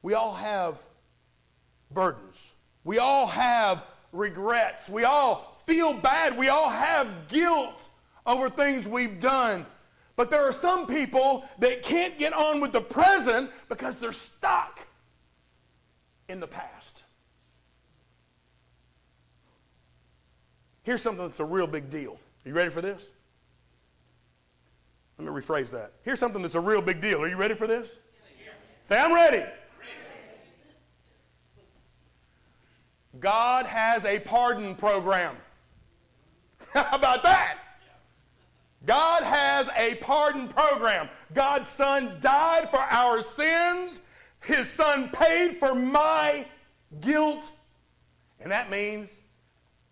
We 0.00 0.14
all 0.14 0.32
have 0.32 0.80
burdens. 1.90 2.50
We 2.82 2.96
all 2.96 3.26
have 3.26 3.84
regrets. 4.10 4.88
We 4.88 5.04
all 5.04 5.60
feel 5.66 5.92
bad. 5.92 6.38
We 6.38 6.48
all 6.48 6.70
have 6.70 7.28
guilt 7.28 7.90
over 8.24 8.48
things 8.48 8.88
we've 8.88 9.20
done. 9.20 9.66
But 10.16 10.30
there 10.30 10.48
are 10.48 10.52
some 10.52 10.86
people 10.86 11.46
that 11.58 11.82
can't 11.82 12.18
get 12.18 12.32
on 12.32 12.62
with 12.62 12.72
the 12.72 12.80
present 12.80 13.50
because 13.68 13.98
they're 13.98 14.14
stuck 14.14 14.86
in 16.26 16.40
the 16.40 16.46
past. 16.46 17.01
Here's 20.82 21.00
something 21.00 21.26
that's 21.26 21.40
a 21.40 21.44
real 21.44 21.66
big 21.66 21.90
deal. 21.90 22.18
Are 22.44 22.48
you 22.48 22.54
ready 22.54 22.70
for 22.70 22.80
this? 22.80 23.10
Let 25.18 25.32
me 25.32 25.40
rephrase 25.40 25.70
that. 25.70 25.92
Here's 26.02 26.18
something 26.18 26.42
that's 26.42 26.54
a 26.54 26.60
real 26.60 26.82
big 26.82 27.00
deal. 27.00 27.22
Are 27.22 27.28
you 27.28 27.36
ready 27.36 27.54
for 27.54 27.66
this? 27.66 27.88
Say, 28.84 28.98
I'm 28.98 29.14
ready. 29.14 29.44
God 33.20 33.66
has 33.66 34.04
a 34.04 34.18
pardon 34.18 34.74
program. 34.74 35.36
How 36.72 36.96
about 36.96 37.22
that? 37.22 37.58
God 38.84 39.22
has 39.22 39.68
a 39.76 39.94
pardon 39.96 40.48
program. 40.48 41.08
God's 41.32 41.70
Son 41.70 42.16
died 42.20 42.68
for 42.68 42.80
our 42.80 43.22
sins. 43.22 44.00
His 44.40 44.68
Son 44.68 45.08
paid 45.10 45.56
for 45.56 45.74
my 45.74 46.44
guilt. 47.00 47.52
And 48.40 48.50
that 48.50 48.70
means 48.70 49.14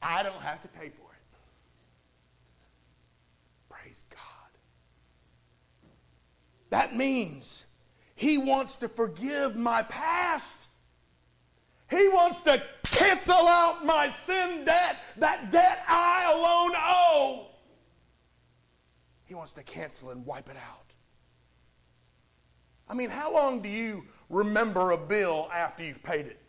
I 0.03 0.23
don't 0.23 0.41
have 0.41 0.63
to 0.63 0.69
pay 0.69 0.89
for 0.89 1.13
it. 1.13 1.19
Praise 3.69 4.05
God. 4.11 4.21
That 6.71 6.97
means 6.97 7.65
He 8.15 8.39
wants 8.39 8.77
to 8.77 8.89
forgive 8.89 9.57
my 9.57 9.83
past. 9.83 10.57
He 11.91 12.09
wants 12.09 12.41
to 12.43 12.63
cancel 12.85 13.49
out 13.49 13.85
my 13.85 14.11
sin 14.11 14.65
debt, 14.65 14.97
that 15.17 15.51
debt 15.51 15.85
I 15.89 16.33
alone 16.33 16.73
owe. 16.77 17.47
He 19.25 19.35
wants 19.35 19.53
to 19.53 19.63
cancel 19.63 20.11
and 20.11 20.25
wipe 20.25 20.49
it 20.49 20.57
out. 20.57 20.93
I 22.89 22.95
mean, 22.95 23.11
how 23.11 23.33
long 23.33 23.61
do 23.61 23.69
you 23.69 24.05
remember 24.29 24.91
a 24.91 24.97
bill 24.97 25.49
after 25.53 25.85
you've 25.85 26.03
paid 26.03 26.27
it? 26.27 26.41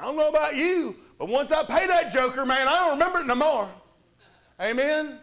I 0.00 0.04
don't 0.04 0.16
know 0.16 0.30
about 0.30 0.56
you, 0.56 0.96
but 1.18 1.28
once 1.28 1.52
I 1.52 1.62
pay 1.62 1.86
that 1.86 2.10
joker, 2.10 2.46
man, 2.46 2.66
I 2.66 2.74
don't 2.76 2.92
remember 2.92 3.20
it 3.20 3.26
no 3.26 3.34
more. 3.34 3.70
Amen? 4.58 5.18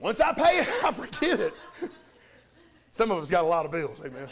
Once 0.00 0.20
I 0.20 0.32
pay 0.32 0.58
it, 0.58 0.68
I 0.84 0.92
forget 0.92 1.38
it. 1.38 1.54
Some 2.90 3.12
of 3.12 3.22
us 3.22 3.30
got 3.30 3.44
a 3.44 3.46
lot 3.46 3.64
of 3.64 3.70
bills. 3.70 4.00
Amen. 4.04 4.26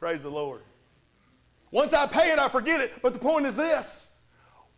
Praise 0.00 0.22
the 0.22 0.30
Lord. 0.30 0.62
Once 1.70 1.92
I 1.92 2.06
pay 2.06 2.32
it, 2.32 2.38
I 2.38 2.48
forget 2.48 2.80
it. 2.80 2.94
But 3.02 3.12
the 3.12 3.18
point 3.18 3.44
is 3.44 3.56
this 3.56 4.06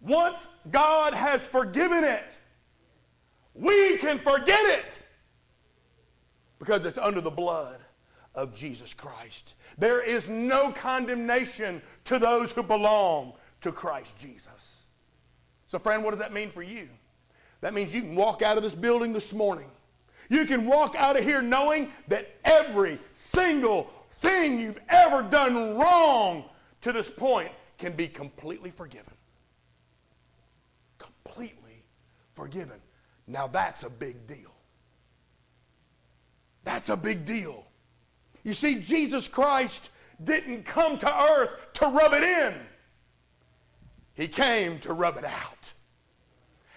once 0.01 0.49
God 0.73 1.15
has 1.15 1.47
forgiven 1.47 2.03
it, 2.03 2.39
we 3.55 3.97
can 3.99 4.19
forget 4.19 4.65
it 4.65 4.99
because 6.59 6.85
it's 6.85 6.99
under 6.99 7.21
the 7.21 7.31
blood 7.31 7.81
of 8.35 8.55
Jesus 8.55 8.95
Christ. 8.95 9.55
There 9.79 10.03
is 10.03 10.29
no 10.29 10.73
condemnation 10.73 11.83
to 12.05 12.19
those 12.19 12.53
who 12.53 12.63
belong 12.63 13.35
to 13.63 13.73
Christ 13.73 14.19
Jesus. 14.19 14.85
So, 15.67 15.79
friend, 15.79 16.03
what 16.03 16.11
does 16.11 16.21
that 16.21 16.33
mean 16.33 16.51
for 16.51 16.63
you? 16.63 16.89
That 17.61 17.75
means 17.75 17.95
you 17.95 18.03
can 18.03 18.17
walk 18.17 18.43
out 18.43 18.57
of 18.57 18.63
this 18.63 18.75
building 18.75 19.13
this 19.13 19.33
morning. 19.33 19.71
You 20.29 20.47
can 20.47 20.67
walk 20.67 20.95
out 20.97 21.19
of 21.19 21.25
here 21.25 21.43
knowing 21.43 21.91
that 22.09 22.37
every 22.45 22.99
single 23.15 23.91
thing 24.13 24.61
you've 24.61 24.81
ever 24.89 25.23
done 25.23 25.77
wrong 25.77 26.45
to 26.83 26.93
this 26.93 27.11
point 27.11 27.51
can 27.79 27.93
be 27.93 28.07
completely 28.09 28.71
forgiven. 28.71 29.13
Completely 30.99 31.85
forgiven. 32.35 32.81
Now 33.27 33.47
that's 33.47 33.83
a 33.83 33.91
big 33.91 34.27
deal. 34.27 34.55
That's 36.65 36.89
a 36.89 36.97
big 36.97 37.25
deal. 37.25 37.67
You 38.43 38.55
see, 38.55 38.81
Jesus 38.81 39.29
Christ 39.29 39.91
didn't 40.23 40.65
come 40.65 40.99
to 40.99 41.23
earth 41.23 41.55
to 41.75 41.87
rub 41.87 42.13
it 42.15 42.23
in. 42.23 42.55
He 44.15 44.29
came 44.29 44.79
to 44.81 44.93
rub 44.93 45.17
it 45.17 45.25
out. 45.25 45.73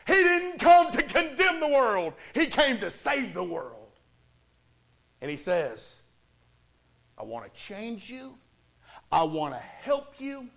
He 0.07 0.13
didn't 0.13 0.59
come 0.59 0.91
to 0.91 1.01
condemn 1.01 1.59
the 1.59 1.67
world. 1.67 2.13
He 2.33 2.45
came 2.47 2.77
to 2.79 2.91
save 2.91 3.33
the 3.33 3.43
world. 3.43 3.91
And 5.21 5.31
he 5.31 5.37
says, 5.37 6.01
I 7.17 7.23
want 7.23 7.45
to 7.45 7.61
change 7.61 8.09
you. 8.09 8.35
I 9.11 9.23
want 9.23 9.53
to 9.53 9.59
help 9.59 10.15
you. 10.19 10.49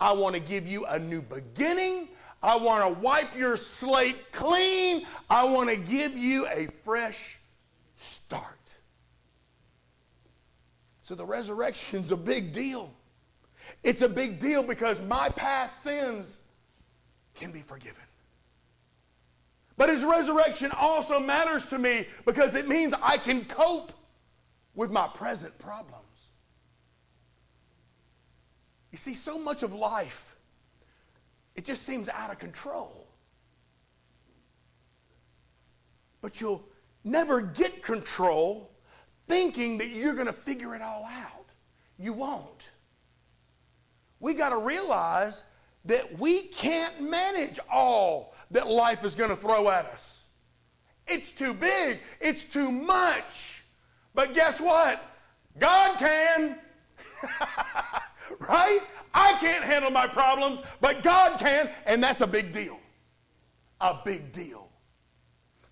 I 0.00 0.12
want 0.12 0.34
to 0.34 0.40
give 0.40 0.68
you 0.68 0.86
a 0.86 0.98
new 0.98 1.22
beginning. 1.22 2.08
I 2.42 2.56
want 2.56 2.84
to 2.84 3.00
wipe 3.00 3.36
your 3.36 3.56
slate 3.56 4.30
clean. 4.30 5.06
I 5.30 5.44
want 5.44 5.70
to 5.70 5.76
give 5.76 6.16
you 6.16 6.46
a 6.46 6.68
fresh 6.84 7.38
start. 7.96 8.63
So 11.04 11.14
the 11.14 11.26
resurrection's 11.26 12.12
a 12.12 12.16
big 12.16 12.54
deal. 12.54 12.90
It's 13.82 14.00
a 14.00 14.08
big 14.08 14.40
deal 14.40 14.62
because 14.62 15.02
my 15.02 15.28
past 15.28 15.82
sins 15.82 16.38
can 17.34 17.52
be 17.52 17.60
forgiven. 17.60 18.02
But 19.76 19.90
his 19.90 20.02
resurrection 20.02 20.70
also 20.74 21.20
matters 21.20 21.66
to 21.66 21.78
me 21.78 22.06
because 22.24 22.54
it 22.54 22.68
means 22.68 22.94
I 23.02 23.18
can 23.18 23.44
cope 23.44 23.92
with 24.74 24.90
my 24.90 25.06
present 25.08 25.58
problems. 25.58 26.00
You 28.90 28.96
see, 28.96 29.12
so 29.12 29.38
much 29.38 29.62
of 29.62 29.74
life, 29.74 30.34
it 31.54 31.66
just 31.66 31.82
seems 31.82 32.08
out 32.08 32.30
of 32.30 32.38
control. 32.38 33.06
But 36.22 36.40
you'll 36.40 36.66
never 37.04 37.42
get 37.42 37.82
control 37.82 38.70
thinking 39.26 39.78
that 39.78 39.88
you're 39.88 40.14
going 40.14 40.26
to 40.26 40.32
figure 40.32 40.74
it 40.74 40.82
all 40.82 41.04
out. 41.04 41.46
You 41.98 42.12
won't. 42.12 42.70
We 44.20 44.34
got 44.34 44.50
to 44.50 44.58
realize 44.58 45.42
that 45.84 46.18
we 46.18 46.42
can't 46.42 47.02
manage 47.02 47.58
all 47.70 48.34
that 48.50 48.66
life 48.66 49.04
is 49.04 49.14
going 49.14 49.30
to 49.30 49.36
throw 49.36 49.68
at 49.68 49.86
us. 49.86 50.24
It's 51.06 51.30
too 51.32 51.52
big, 51.52 52.00
it's 52.20 52.44
too 52.44 52.70
much. 52.70 53.64
But 54.14 54.34
guess 54.34 54.60
what? 54.60 55.02
God 55.58 55.98
can. 55.98 56.58
right? 58.48 58.80
I 59.12 59.36
can't 59.40 59.64
handle 59.64 59.90
my 59.90 60.06
problems, 60.06 60.60
but 60.80 61.02
God 61.02 61.38
can, 61.38 61.68
and 61.86 62.02
that's 62.02 62.20
a 62.20 62.26
big 62.26 62.52
deal. 62.52 62.78
A 63.80 63.98
big 64.04 64.32
deal. 64.32 64.68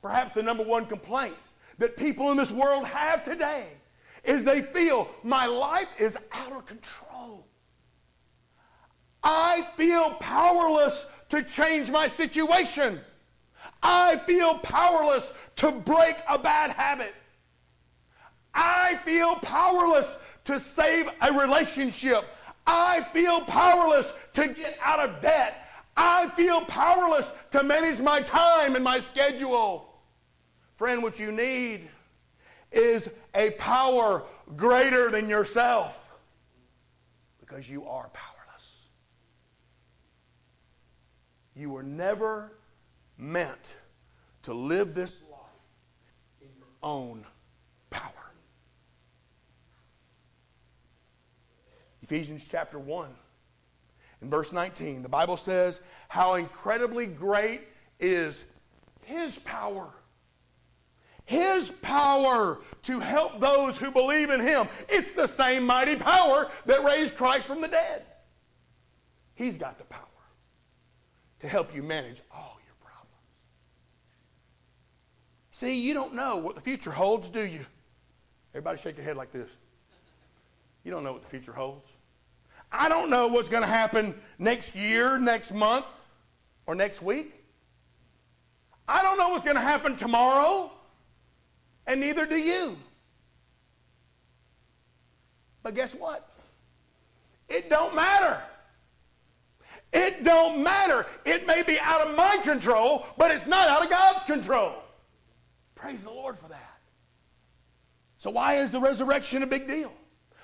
Perhaps 0.03 0.35
the 0.35 0.43
number 0.43 0.63
one 0.63 0.87
complaint 0.87 1.37
that 1.79 1.97
people 1.97 2.31
in 2.31 2.37
this 2.37 2.53
world 2.53 2.87
have 2.87 3.25
today 3.25 3.67
is 4.25 4.45
they 4.45 4.63
feel 4.63 5.09
my 5.23 5.47
life 5.47 5.89
is 5.99 6.17
out 6.33 6.53
of 6.53 6.67
control. 6.67 7.47
I 9.23 9.63
feel 9.77 10.11
powerless 10.15 11.07
to 11.31 11.43
change 11.43 11.91
my 11.91 12.07
situation. 12.09 13.01
I 13.83 14.17
feel 14.17 14.59
powerless 14.59 15.33
to 15.57 15.71
break 15.73 16.17
a 16.29 16.39
bad 16.39 16.71
habit. 16.71 17.15
I 18.55 18.97
feel 19.05 19.37
powerless 19.37 20.17
to 20.45 20.59
save 20.59 21.09
a 21.21 21.33
relationship. 21.33 22.25
I 22.67 23.03
feel 23.13 23.41
powerless 23.41 24.13
to 24.35 24.49
get 24.49 24.79
out 24.83 25.01
of 25.01 25.23
debt. 25.23 25.69
I 25.97 26.29
feel 26.31 26.61
powerless 26.63 27.31
to 27.53 27.63
manage 27.63 28.01
my 28.01 28.21
time 28.23 28.75
and 28.75 28.85
my 28.85 29.01
schedule. 29.01 29.92
Friend, 30.83 31.01
what 31.01 31.21
you 31.21 31.31
need 31.31 31.89
is 32.73 33.09
a 33.37 33.53
power 33.53 34.25
greater 34.57 35.13
than 35.13 35.29
yourself 35.29 36.13
because 37.39 37.71
you 37.71 37.87
are 37.87 38.11
powerless. 38.13 38.89
You 41.55 41.71
were 41.71 41.85
never 41.85 42.51
meant 43.17 43.77
to 44.43 44.55
live 44.55 44.93
this 44.93 45.23
life 45.31 45.41
in 46.41 46.49
your 46.59 46.67
own 46.83 47.27
power. 47.91 48.33
Ephesians 52.03 52.49
chapter 52.51 52.81
1 52.81 53.09
in 54.21 54.29
verse 54.29 54.53
19, 54.53 55.05
the 55.05 55.09
Bible 55.09 55.37
says, 55.37 55.81
How 56.09 56.35
incredibly 56.35 57.07
great 57.07 57.61
is 58.01 58.43
his 59.05 59.39
power 59.39 59.89
his 61.25 61.71
power 61.83 62.61
to 62.83 63.01
help 63.01 63.39
those 63.39 63.77
who 63.77 63.91
believe 63.91 64.31
in 64.31 64.41
Him. 64.41 64.69
It's 64.89 65.13
the 65.13 65.27
same 65.27 65.65
mighty 65.65 65.97
power 65.97 66.51
that 66.67 66.85
raised 66.85 67.17
Christ 67.17 67.47
from 67.47 67.61
the 67.61 67.69
dead. 67.69 68.05
He's 69.35 69.57
got 69.57 69.79
the 69.79 69.85
power 69.85 70.01
to 71.41 71.49
help 71.49 71.75
you 71.75 71.83
manage 71.83 72.21
all 72.31 72.59
your 72.65 72.75
problems. 72.81 73.15
See, 75.53 75.81
you 75.81 75.95
don't 75.95 76.15
know 76.15 76.37
what 76.37 76.55
the 76.55 76.61
future 76.61 76.91
holds, 76.91 77.29
do 77.29 77.43
you? 77.43 77.65
Everybody 78.53 78.79
shake 78.79 78.97
your 78.97 79.05
head 79.05 79.17
like 79.17 79.33
this. 79.33 79.57
You 80.85 80.91
don't 80.91 81.05
know 81.05 81.13
what 81.13 81.23
the 81.23 81.29
future 81.29 81.53
holds. 81.53 81.91
I 82.71 82.89
don't 82.89 83.11
know 83.11 83.29
what's 83.29 83.49
going 83.49 83.63
to 83.63 83.69
happen 83.69 84.15
next 84.39 84.75
year, 84.75 85.19
next 85.19 85.53
month, 85.53 85.87
or 86.67 86.75
next 86.75 87.01
week. 87.03 87.35
I 88.89 89.03
don't 89.03 89.19
know 89.19 89.29
what's 89.29 89.45
going 89.45 89.57
to 89.57 89.63
happen 89.63 89.97
tomorrow 89.97 90.73
and 91.87 92.01
neither 92.01 92.27
do 92.27 92.37
you. 92.37 92.77
But 95.63 95.75
guess 95.75 95.95
what? 95.95 96.29
It 97.49 97.69
don't 97.69 97.95
matter. 97.95 98.41
It 99.93 100.25
don't 100.25 100.63
matter. 100.63 101.07
It 101.25 101.47
may 101.47 101.63
be 101.63 101.79
out 101.79 102.07
of 102.07 102.17
my 102.17 102.39
control, 102.43 103.07
but 103.19 103.31
it's 103.31 103.47
not 103.47 103.69
out 103.69 103.83
of 103.83 103.91
God's 103.91 104.25
control. 104.25 104.75
Praise 105.75 106.03
the 106.03 106.11
Lord 106.11 106.39
for 106.39 106.49
that. 106.49 106.79
So 108.17 108.31
why 108.31 108.55
is 108.55 108.71
the 108.71 108.81
resurrection 108.81 109.43
a 109.43 109.47
big 109.47 109.67
deal? 109.67 109.93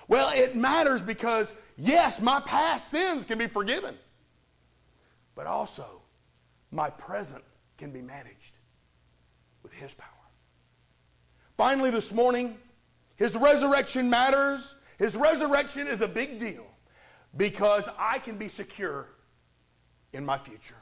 Well, 0.07 0.31
it 0.35 0.57
matters 0.57 1.01
because 1.01 1.53
yes, 1.77 2.21
my 2.21 2.41
past 2.41 2.91
sins 2.91 3.25
can 3.25 3.39
be 3.39 3.47
forgiven. 3.47 3.95
But 5.35 5.47
also 5.47 6.03
my 6.71 6.91
present 6.91 7.45
can 7.77 7.93
be 7.93 8.03
managed 8.03 8.57
with 9.63 9.73
his 9.73 9.95
power. 9.95 10.18
Finally, 11.59 11.91
this 11.91 12.15
morning, 12.15 12.57
his 13.17 13.35
resurrection 13.35 14.09
matters. 14.09 14.77
His 14.97 15.17
resurrection 15.17 15.89
is 15.89 16.01
a 16.01 16.07
big 16.07 16.39
deal 16.39 16.65
because 17.37 17.89
I 17.99 18.21
can 18.21 18.39
be 18.39 18.47
secure 18.47 19.09
in 20.13 20.25
my 20.25 20.39
future. 20.39 20.77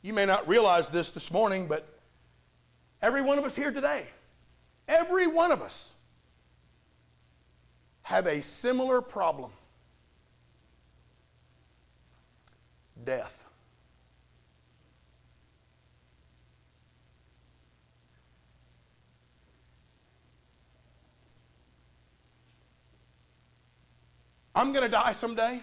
You 0.00 0.14
may 0.14 0.24
not 0.24 0.48
realize 0.48 0.88
this 0.88 1.10
this 1.10 1.30
morning, 1.30 1.68
but 1.68 1.86
every 3.02 3.20
one 3.20 3.38
of 3.38 3.44
us 3.44 3.54
here 3.54 3.70
today, 3.70 4.06
every 4.88 5.26
one 5.26 5.52
of 5.52 5.60
us, 5.60 5.92
have 8.02 8.26
a 8.26 8.40
similar 8.42 9.02
problem 9.02 9.50
death. 13.04 13.49
I'm 24.60 24.72
going 24.72 24.84
to 24.84 24.90
die 24.90 25.12
someday. 25.12 25.58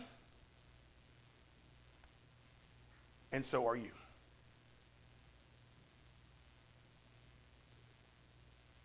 And 3.32 3.46
so 3.46 3.68
are 3.68 3.76
you. 3.76 3.92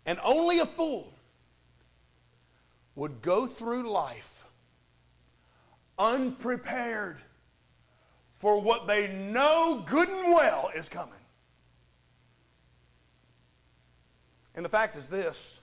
And 0.05 0.19
only 0.23 0.59
a 0.59 0.67
fool 0.67 1.11
would 2.93 3.23
go 3.23 3.47
through 3.47 3.89
life 3.89 4.45
unprepared 5.97 7.17
for 8.37 8.61
what 8.61 8.85
they 8.85 9.07
know 9.07 9.83
good 9.83 10.09
and 10.09 10.31
well 10.31 10.69
is 10.75 10.89
coming. 10.89 11.13
And 14.53 14.63
the 14.63 14.69
fact 14.69 14.95
is 14.95 15.07
this 15.07 15.59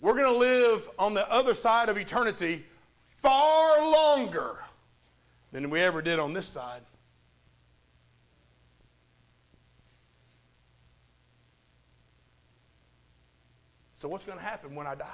we're 0.00 0.14
going 0.14 0.32
to 0.32 0.38
live 0.38 0.88
on 0.98 1.12
the 1.12 1.30
other 1.30 1.52
side 1.52 1.90
of 1.90 1.98
eternity 1.98 2.64
far 3.22 3.90
longer 3.90 4.58
than 5.52 5.70
we 5.70 5.80
ever 5.80 6.02
did 6.02 6.18
on 6.18 6.32
this 6.32 6.46
side. 6.46 6.82
So, 13.94 14.08
what's 14.08 14.24
going 14.24 14.38
to 14.38 14.44
happen 14.44 14.74
when 14.76 14.86
I 14.86 14.94
die? 14.94 15.06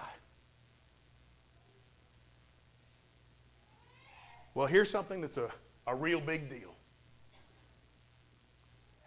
Well, 4.55 4.67
here's 4.67 4.91
something 4.91 5.21
that's 5.21 5.39
a, 5.39 5.51
a 5.87 5.95
real 5.95 6.21
big 6.21 6.51
deal. 6.51 6.75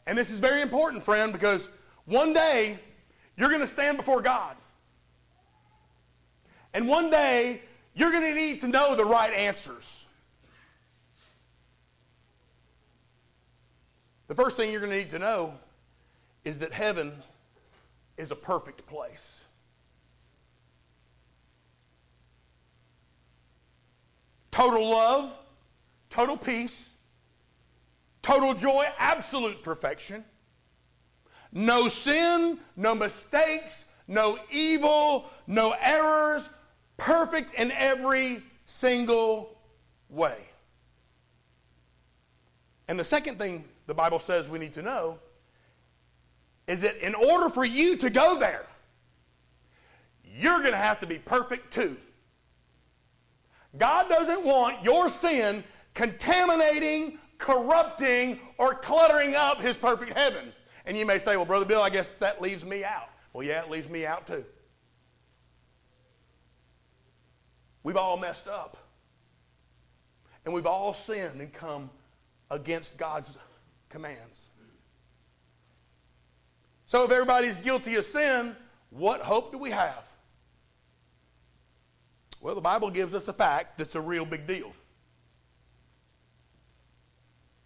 And 0.08 0.18
this 0.18 0.32
is 0.32 0.40
very 0.40 0.62
important, 0.62 1.04
friend, 1.04 1.32
because 1.32 1.70
one 2.06 2.34
day 2.34 2.80
you're 3.38 3.50
going 3.50 3.62
to 3.62 3.68
stand 3.68 3.98
before 3.98 4.22
God. 4.22 4.58
And 6.74 6.88
one 6.88 7.10
day 7.10 7.62
you're 7.98 8.12
going 8.12 8.24
to 8.24 8.36
need 8.36 8.62
to 8.62 8.68
know 8.68 8.96
the 8.96 9.04
right 9.04 9.34
answers. 9.34 10.06
The 14.28 14.36
first 14.36 14.56
thing 14.56 14.72
you're 14.72 14.82
going 14.82 14.92
to 14.92 14.98
need 14.98 15.10
to 15.10 15.20
know 15.20 15.56
is 16.44 16.60
that 16.60 16.72
heaven 16.72 17.12
is 18.16 18.30
a 18.30 18.36
perfect 18.36 18.86
place. 18.86 19.46
Total 24.52 24.88
love, 24.88 25.36
total 26.12 26.38
peace, 26.38 26.94
total 28.22 28.54
joy, 28.54 28.86
absolute 29.00 29.64
perfection. 29.64 30.24
No 31.52 31.88
sin, 31.88 32.60
no 32.76 32.94
mistakes, 32.94 33.86
no 34.08 34.38
evil, 34.52 35.32
no 35.48 35.74
errors, 35.82 36.48
perfect 36.98 37.54
in 37.54 37.72
every 37.72 38.42
single 38.66 39.58
way. 40.10 40.38
And 42.88 43.00
the 43.00 43.06
second 43.06 43.38
thing 43.38 43.66
the 43.86 43.94
Bible 43.94 44.20
says 44.20 44.50
we 44.50 44.60
need 44.60 44.74
to 44.74 44.82
know 44.82 45.20
is 46.68 46.82
that 46.82 46.98
in 46.98 47.16
order 47.16 47.50
for 47.50 47.64
you 47.64 47.98
to 47.98 48.10
go 48.10 48.38
there, 48.38 48.66
you're 50.24 50.60
going 50.60 50.72
to 50.72 50.78
have 50.78 51.00
to 51.00 51.08
be 51.08 51.18
perfect 51.18 51.72
too. 51.72 51.96
God 53.78 54.10
doesn't 54.10 54.44
want 54.44 54.84
your 54.84 55.10
sin 55.10 55.64
contaminating, 55.94 57.20
corrupting, 57.38 58.40
or 58.58 58.74
cluttering 58.76 59.36
up 59.36 59.62
his 59.62 59.78
perfect 59.78 60.18
heaven. 60.18 60.52
And 60.86 60.98
you 60.98 61.06
may 61.06 61.18
say, 61.18 61.36
well, 61.36 61.46
Brother 61.46 61.66
Bill, 61.66 61.82
I 61.82 61.90
guess 61.90 62.18
that 62.20 62.42
leaves 62.42 62.66
me 62.66 62.84
out. 62.84 63.10
Well, 63.34 63.46
yeah, 63.46 63.64
it 63.64 63.70
leaves 63.70 63.90
me 63.90 64.06
out 64.06 64.28
too. 64.28 64.46
We've 67.88 67.96
all 67.96 68.18
messed 68.18 68.50
up. 68.50 68.76
And 70.44 70.54
we've 70.54 70.66
all 70.66 70.94
sinned 70.94 71.40
and 71.40 71.54
come 71.54 71.90
against 72.52 72.98
God's 72.98 73.38
commands. 73.88 74.50
So 76.86 77.06
if 77.06 77.12
everybody's 77.12 77.56
guilty 77.56 77.96
of 77.96 78.04
sin, 78.04 78.58
what 78.90 79.22
hope 79.22 79.54
do 79.54 79.58
we 79.58 79.72
have? 79.72 80.06
Well, 82.42 82.56
the 82.56 82.60
Bible 82.60 82.90
gives 82.90 83.16
us 83.16 83.30
a 83.30 83.34
fact 83.34 83.78
that's 83.78 83.96
a 83.96 84.02
real 84.02 84.26
big 84.26 84.46
deal. 84.46 84.74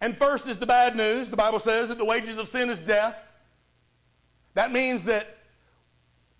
And 0.00 0.16
first 0.16 0.46
is 0.46 0.56
the 0.56 0.66
bad 0.66 0.94
news. 0.94 1.30
The 1.30 1.36
Bible 1.36 1.58
says 1.58 1.88
that 1.88 1.98
the 1.98 2.04
wages 2.04 2.38
of 2.38 2.46
sin 2.46 2.70
is 2.70 2.78
death. 2.78 3.18
That 4.54 4.70
means 4.70 5.02
that 5.02 5.36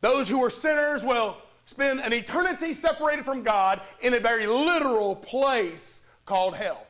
those 0.00 0.28
who 0.28 0.40
are 0.44 0.50
sinners 0.50 1.02
will 1.02 1.36
spend 1.66 2.00
an 2.00 2.12
eternity 2.12 2.74
separated 2.74 3.24
from 3.24 3.42
God 3.42 3.80
in 4.00 4.14
a 4.14 4.20
very 4.20 4.46
literal 4.46 5.16
place 5.16 6.00
called 6.26 6.56
hell. 6.56 6.86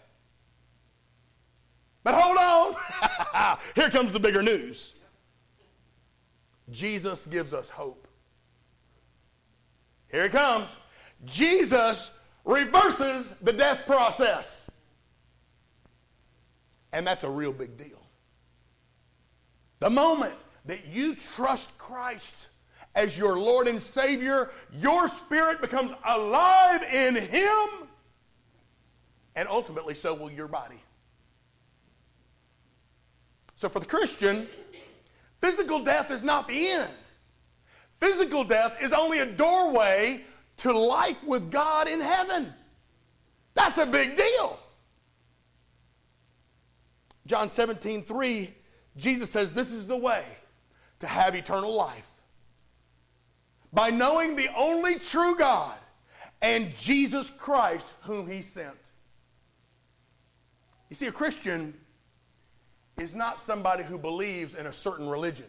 But 2.05 2.15
hold 2.15 2.37
on. 2.37 3.57
Here 3.75 3.91
comes 3.91 4.13
the 4.13 4.21
bigger 4.21 4.43
news. 4.43 4.95
Jesus 6.71 7.27
gives 7.27 7.55
us 7.55 7.71
hope. 7.71 8.09
Here 10.11 10.25
it 10.25 10.33
comes. 10.33 10.69
Jesus 11.25 12.11
reverses 12.45 13.33
the 13.43 13.53
death 13.53 13.87
process. 13.87 14.71
And 16.93 17.07
that's 17.07 17.25
a 17.25 17.31
real 17.31 17.53
big 17.53 17.77
deal. 17.77 18.01
The 19.79 19.91
moment 19.91 20.35
that 20.67 20.87
you 20.87 21.15
trust 21.15 21.77
Christ 21.79 22.49
as 22.95 23.17
your 23.17 23.39
Lord 23.39 23.69
and 23.69 23.81
Savior, 23.81 24.51
your 24.73 25.09
spirit 25.09 25.61
becomes 25.61 25.93
alive 26.05 26.83
in 26.83 27.17
Him, 27.17 27.89
and 29.35 29.49
ultimately, 29.49 29.95
so 29.95 30.15
will 30.15 30.31
your 30.31 30.49
body. 30.49 30.83
So, 33.57 33.69
for 33.69 33.81
the 33.81 33.87
Christian, 33.87 34.47
physical 35.41 35.83
death 35.83 36.11
is 36.11 36.23
not 36.23 36.49
the 36.49 36.69
end. 36.71 36.91
Physical 37.99 38.45
death 38.45 38.83
is 38.83 38.93
only 38.93 39.21
a 39.21 39.27
doorway 39.27 40.25
to 40.59 40.77
life 40.77 41.23
with 41.25 41.51
God 41.51 41.87
in 41.89 42.01
heaven. 42.01 42.53
That's 43.55 43.79
a 43.79 43.87
big 43.87 44.17
deal. 44.17 44.59
John 47.27 47.51
17, 47.51 48.03
3, 48.03 48.51
Jesus 48.97 49.31
says, 49.31 49.53
This 49.53 49.71
is 49.71 49.87
the 49.87 49.97
way 49.97 50.25
to 50.99 51.07
have 51.07 51.35
eternal 51.35 51.73
life. 51.73 52.22
By 53.73 53.91
knowing 53.91 54.37
the 54.37 54.49
only 54.57 54.99
true 54.99 55.37
God 55.37 55.75
and 56.43 56.77
Jesus 56.79 57.31
Christ, 57.31 57.93
whom 58.03 58.29
he 58.29 58.43
sent. 58.43 58.77
You 60.91 60.97
see, 60.97 61.07
a 61.07 61.13
Christian 61.13 61.73
is 62.99 63.15
not 63.15 63.41
somebody 63.41 63.83
who 63.83 63.97
believes 63.97 64.55
in 64.55 64.67
a 64.67 64.73
certain 64.73 65.09
religion. 65.09 65.47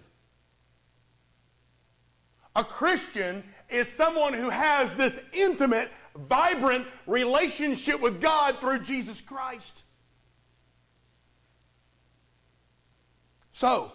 A 2.56 2.64
Christian 2.64 3.44
is 3.70 3.88
someone 3.88 4.34
who 4.34 4.50
has 4.50 4.94
this 4.94 5.20
intimate, 5.34 5.92
vibrant 6.16 6.86
relationship 7.08 8.00
with 8.00 8.22
God 8.22 8.58
through 8.58 8.80
Jesus 8.80 9.20
Christ. 9.20 9.84
So, 13.52 13.92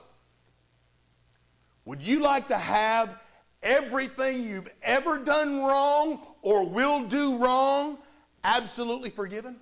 would 1.85 2.03
you 2.03 2.21
like 2.21 2.49
to 2.49 2.59
have 2.59 3.19
everything 3.63 4.43
you've 4.43 4.69
ever 4.83 5.19
done 5.19 5.63
wrong 5.63 6.21
or 6.43 6.67
will 6.67 7.05
do 7.05 7.39
wrong 7.39 7.99
absolutely 8.45 9.11
forgiven? 9.11 9.57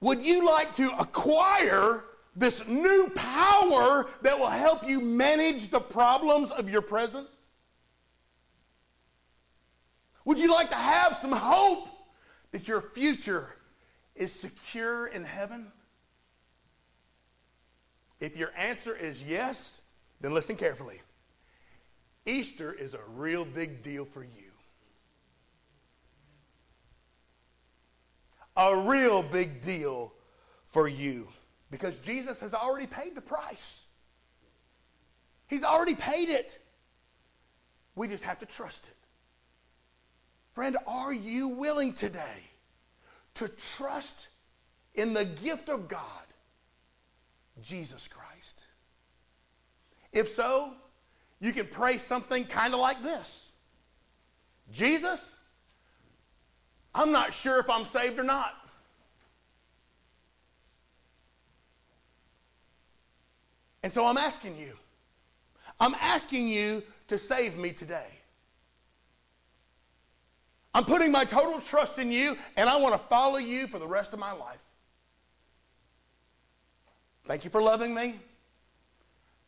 Would 0.00 0.24
you 0.24 0.46
like 0.46 0.74
to 0.76 0.90
acquire 0.98 2.04
this 2.34 2.66
new 2.66 3.10
power 3.14 4.08
that 4.22 4.38
will 4.38 4.48
help 4.48 4.88
you 4.88 5.00
manage 5.00 5.70
the 5.70 5.80
problems 5.80 6.50
of 6.50 6.70
your 6.70 6.80
present? 6.80 7.28
Would 10.24 10.38
you 10.38 10.50
like 10.50 10.70
to 10.70 10.76
have 10.76 11.16
some 11.16 11.32
hope 11.32 11.88
that 12.52 12.68
your 12.68 12.80
future 12.80 13.48
is 14.14 14.32
secure 14.32 15.06
in 15.06 15.24
heaven? 15.24 15.72
If 18.20 18.36
your 18.36 18.52
answer 18.56 18.94
is 18.94 19.22
yes, 19.22 19.80
then 20.20 20.34
listen 20.34 20.56
carefully. 20.56 21.00
Easter 22.26 22.72
is 22.72 22.94
a 22.94 23.00
real 23.16 23.44
big 23.44 23.82
deal 23.82 24.04
for 24.04 24.22
you. 24.22 24.52
A 28.56 28.76
real 28.76 29.22
big 29.22 29.62
deal 29.62 30.12
for 30.66 30.86
you. 30.86 31.28
Because 31.70 31.98
Jesus 32.00 32.40
has 32.40 32.52
already 32.52 32.86
paid 32.86 33.14
the 33.14 33.20
price. 33.20 33.86
He's 35.48 35.64
already 35.64 35.94
paid 35.94 36.28
it. 36.28 36.60
We 37.94 38.08
just 38.08 38.24
have 38.24 38.38
to 38.40 38.46
trust 38.46 38.84
it. 38.84 38.96
Friend, 40.52 40.76
are 40.86 41.12
you 41.12 41.48
willing 41.48 41.94
today 41.94 42.50
to 43.34 43.48
trust 43.48 44.28
in 44.94 45.12
the 45.12 45.24
gift 45.24 45.68
of 45.68 45.88
God, 45.88 46.02
Jesus 47.62 48.08
Christ? 48.08 48.66
If 50.12 50.28
so, 50.28 50.72
you 51.40 51.52
can 51.52 51.66
pray 51.66 51.98
something 51.98 52.44
kind 52.44 52.74
of 52.74 52.80
like 52.80 53.02
this 53.02 53.48
Jesus, 54.70 55.34
I'm 56.94 57.12
not 57.12 57.34
sure 57.34 57.58
if 57.58 57.68
I'm 57.68 57.84
saved 57.84 58.18
or 58.18 58.24
not. 58.24 58.54
And 63.82 63.92
so 63.92 64.06
I'm 64.06 64.18
asking 64.18 64.58
you, 64.58 64.76
I'm 65.78 65.94
asking 65.94 66.48
you 66.48 66.82
to 67.08 67.18
save 67.18 67.56
me 67.56 67.72
today. 67.72 68.08
I'm 70.74 70.84
putting 70.84 71.10
my 71.10 71.24
total 71.24 71.60
trust 71.60 71.98
in 71.98 72.12
you, 72.12 72.36
and 72.56 72.68
I 72.68 72.76
want 72.76 72.94
to 72.94 72.98
follow 72.98 73.38
you 73.38 73.66
for 73.66 73.78
the 73.78 73.86
rest 73.86 74.12
of 74.12 74.18
my 74.18 74.32
life. 74.32 74.64
Thank 77.24 77.44
you 77.44 77.50
for 77.50 77.60
loving 77.60 77.94
me. 77.94 78.14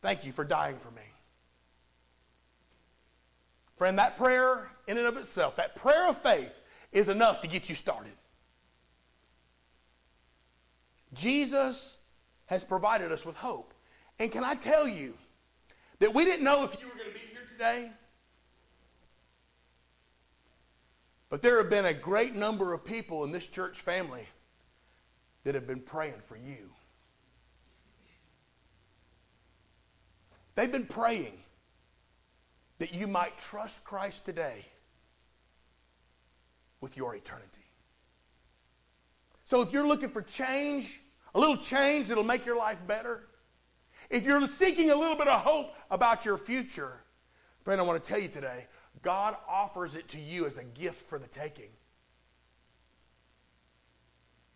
Thank 0.03 0.25
you 0.25 0.33
for 0.33 0.43
dying 0.43 0.75
for 0.75 0.91
me. 0.91 1.01
Friend, 3.77 3.97
that 3.97 4.17
prayer 4.17 4.69
in 4.85 4.97
and 4.97 5.07
of 5.07 5.15
itself, 5.15 5.55
that 5.55 5.77
prayer 5.77 6.09
of 6.09 6.17
faith, 6.17 6.53
is 6.91 7.07
enough 7.07 7.39
to 7.39 7.47
get 7.47 7.69
you 7.69 7.75
started. 7.75 8.11
Jesus 11.13 11.97
has 12.47 12.65
provided 12.65 13.13
us 13.13 13.25
with 13.25 13.37
hope. 13.37 13.73
And 14.19 14.29
can 14.29 14.43
I 14.43 14.55
tell 14.55 14.85
you 14.89 15.13
that 15.99 16.13
we 16.13 16.25
didn't 16.25 16.43
know 16.43 16.65
if 16.65 16.81
you 16.81 16.87
were 16.89 16.95
going 16.95 17.07
to 17.07 17.13
be 17.13 17.25
here 17.31 17.47
today. 17.49 17.89
But 21.29 21.41
there 21.41 21.59
have 21.59 21.69
been 21.69 21.85
a 21.85 21.93
great 21.93 22.35
number 22.35 22.73
of 22.73 22.83
people 22.83 23.23
in 23.23 23.31
this 23.31 23.47
church 23.47 23.79
family 23.79 24.27
that 25.45 25.55
have 25.55 25.65
been 25.65 25.79
praying 25.79 26.21
for 26.27 26.35
you. 26.35 26.71
They've 30.55 30.71
been 30.71 30.85
praying 30.85 31.37
that 32.79 32.93
you 32.93 33.07
might 33.07 33.37
trust 33.37 33.83
Christ 33.83 34.25
today 34.25 34.65
with 36.81 36.97
your 36.97 37.15
eternity. 37.15 37.61
So 39.45 39.61
if 39.61 39.71
you're 39.71 39.87
looking 39.87 40.09
for 40.09 40.21
change, 40.21 40.99
a 41.33 41.39
little 41.39 41.57
change 41.57 42.07
that'll 42.07 42.23
make 42.23 42.45
your 42.45 42.57
life 42.57 42.77
better, 42.87 43.27
if 44.09 44.25
you're 44.25 44.47
seeking 44.47 44.91
a 44.91 44.95
little 44.95 45.15
bit 45.15 45.27
of 45.27 45.41
hope 45.41 45.73
about 45.89 46.25
your 46.25 46.37
future, 46.37 46.97
friend, 47.63 47.79
I 47.79 47.83
want 47.83 48.03
to 48.03 48.09
tell 48.09 48.19
you 48.19 48.27
today, 48.27 48.67
God 49.01 49.35
offers 49.47 49.95
it 49.95 50.07
to 50.09 50.19
you 50.19 50.45
as 50.45 50.57
a 50.57 50.63
gift 50.63 51.07
for 51.07 51.17
the 51.17 51.27
taking. 51.27 51.69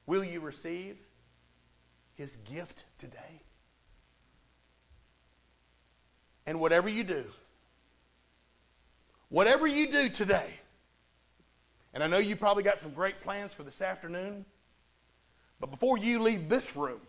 Will 0.05 0.23
you 0.23 0.39
receive 0.39 0.97
his 2.13 2.37
gift 2.37 2.85
today? 2.97 3.41
And 6.47 6.59
whatever 6.61 6.87
you 6.89 7.03
do, 7.03 7.25
whatever 9.29 9.67
you 9.67 9.91
do 9.91 10.09
today, 10.09 10.49
and 11.93 12.01
I 12.01 12.07
know 12.07 12.17
you 12.17 12.35
probably 12.35 12.63
got 12.63 12.79
some 12.79 12.91
great 12.93 13.21
plans 13.21 13.53
for 13.53 13.63
this 13.63 13.81
afternoon, 13.81 14.45
but 15.59 15.69
before 15.69 15.97
you 15.97 16.21
leave 16.21 16.47
this 16.47 16.75
room, 16.75 17.01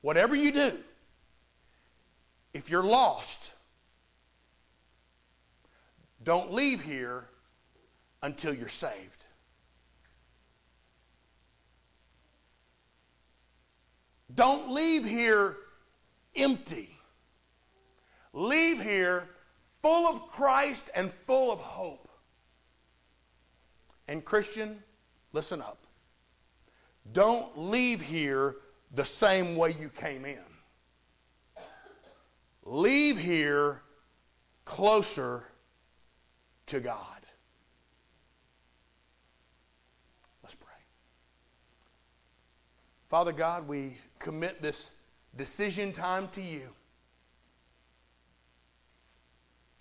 whatever 0.00 0.34
you 0.34 0.50
do, 0.50 0.72
if 2.52 2.68
you're 2.68 2.82
lost, 2.82 3.52
don't 6.24 6.52
leave 6.52 6.82
here 6.82 7.26
until 8.22 8.52
you're 8.52 8.68
saved. 8.68 9.24
Don't 14.34 14.72
leave 14.72 15.04
here 15.04 15.56
empty. 16.34 16.96
Leave 18.32 18.82
here 18.82 19.28
full 19.82 20.06
of 20.06 20.28
Christ 20.30 20.88
and 20.94 21.12
full 21.12 21.50
of 21.50 21.58
hope. 21.58 22.08
And, 24.08 24.24
Christian, 24.24 24.82
listen 25.32 25.60
up. 25.60 25.78
Don't 27.12 27.58
leave 27.58 28.00
here 28.00 28.56
the 28.94 29.04
same 29.04 29.56
way 29.56 29.74
you 29.78 29.88
came 29.88 30.24
in. 30.24 30.38
Leave 32.64 33.18
here 33.18 33.82
closer 34.64 35.44
to 36.66 36.80
God. 36.80 37.26
Let's 40.42 40.54
pray. 40.54 40.68
Father 43.08 43.32
God, 43.32 43.66
we 43.66 43.96
commit 44.18 44.62
this 44.62 44.94
decision 45.36 45.92
time 45.92 46.28
to 46.28 46.40
you. 46.40 46.68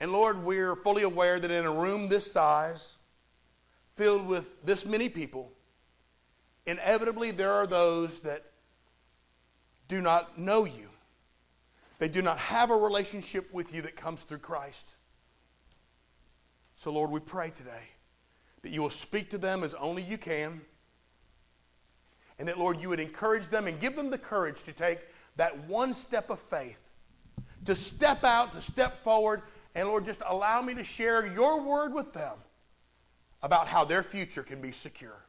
And 0.01 0.11
Lord, 0.11 0.43
we're 0.43 0.75
fully 0.75 1.03
aware 1.03 1.39
that 1.39 1.51
in 1.51 1.63
a 1.63 1.71
room 1.71 2.09
this 2.09 2.29
size, 2.31 2.97
filled 3.95 4.25
with 4.25 4.65
this 4.65 4.83
many 4.83 5.09
people, 5.09 5.51
inevitably 6.65 7.29
there 7.29 7.53
are 7.53 7.67
those 7.67 8.19
that 8.21 8.43
do 9.87 10.01
not 10.01 10.39
know 10.39 10.65
you. 10.65 10.89
They 11.99 12.07
do 12.07 12.23
not 12.23 12.39
have 12.39 12.71
a 12.71 12.75
relationship 12.75 13.53
with 13.53 13.75
you 13.75 13.83
that 13.83 13.95
comes 13.95 14.23
through 14.23 14.39
Christ. 14.39 14.95
So, 16.73 16.91
Lord, 16.91 17.11
we 17.11 17.19
pray 17.19 17.51
today 17.51 17.89
that 18.63 18.71
you 18.71 18.81
will 18.81 18.89
speak 18.89 19.29
to 19.29 19.37
them 19.37 19.63
as 19.63 19.75
only 19.75 20.01
you 20.01 20.17
can. 20.17 20.61
And 22.39 22.47
that, 22.47 22.57
Lord, 22.57 22.81
you 22.81 22.89
would 22.89 22.99
encourage 22.99 23.49
them 23.49 23.67
and 23.67 23.79
give 23.79 23.95
them 23.95 24.09
the 24.09 24.17
courage 24.17 24.63
to 24.63 24.73
take 24.73 24.97
that 25.35 25.65
one 25.65 25.93
step 25.93 26.31
of 26.31 26.39
faith, 26.39 26.89
to 27.65 27.75
step 27.75 28.23
out, 28.23 28.53
to 28.53 28.61
step 28.61 29.03
forward, 29.03 29.43
and, 29.73 29.88
Lord, 29.88 30.05
just 30.05 30.21
allow 30.25 30.62
me 30.62 30.73
to 30.75 30.84
share 30.84 31.34
your 31.34 31.62
word 31.62 31.93
with 31.93 32.13
them 32.13 32.38
about 33.41 33.67
how 33.67 33.86
their 33.86 34.03
future 34.03 34.43
can 34.43 34.62
be 34.62 34.71
secure. 34.71 35.25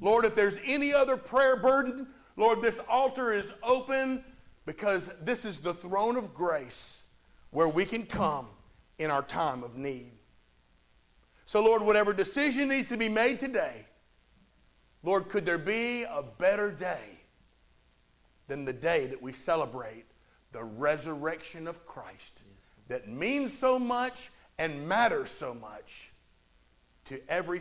Lord, 0.00 0.24
if 0.24 0.34
there's 0.34 0.56
any 0.64 0.94
other 0.94 1.16
prayer 1.16 1.56
burden, 1.56 2.06
Lord, 2.36 2.62
this 2.62 2.80
altar 2.88 3.32
is 3.32 3.46
open 3.62 4.24
because 4.64 5.12
this 5.22 5.44
is 5.44 5.58
the 5.58 5.74
throne 5.74 6.16
of 6.16 6.34
grace 6.34 7.02
where 7.50 7.68
we 7.68 7.84
can 7.84 8.06
come 8.06 8.46
in 8.98 9.10
our 9.10 9.22
time 9.22 9.62
of 9.62 9.76
need. 9.76 10.12
So, 11.44 11.62
Lord, 11.62 11.82
whatever 11.82 12.12
decision 12.12 12.68
needs 12.68 12.88
to 12.88 12.96
be 12.96 13.08
made 13.08 13.40
today, 13.40 13.86
Lord, 15.02 15.28
could 15.28 15.44
there 15.44 15.58
be 15.58 16.04
a 16.04 16.22
better 16.22 16.70
day 16.70 17.18
than 18.46 18.64
the 18.64 18.72
day 18.72 19.06
that 19.06 19.20
we 19.20 19.32
celebrate 19.32 20.04
the 20.52 20.62
resurrection 20.64 21.66
of 21.66 21.86
Christ 21.86 22.42
that 22.90 23.08
means 23.08 23.56
so 23.56 23.78
much 23.78 24.30
and 24.58 24.86
matters 24.86 25.30
so 25.30 25.54
much 25.54 26.12
to 27.06 27.20
every 27.28 27.58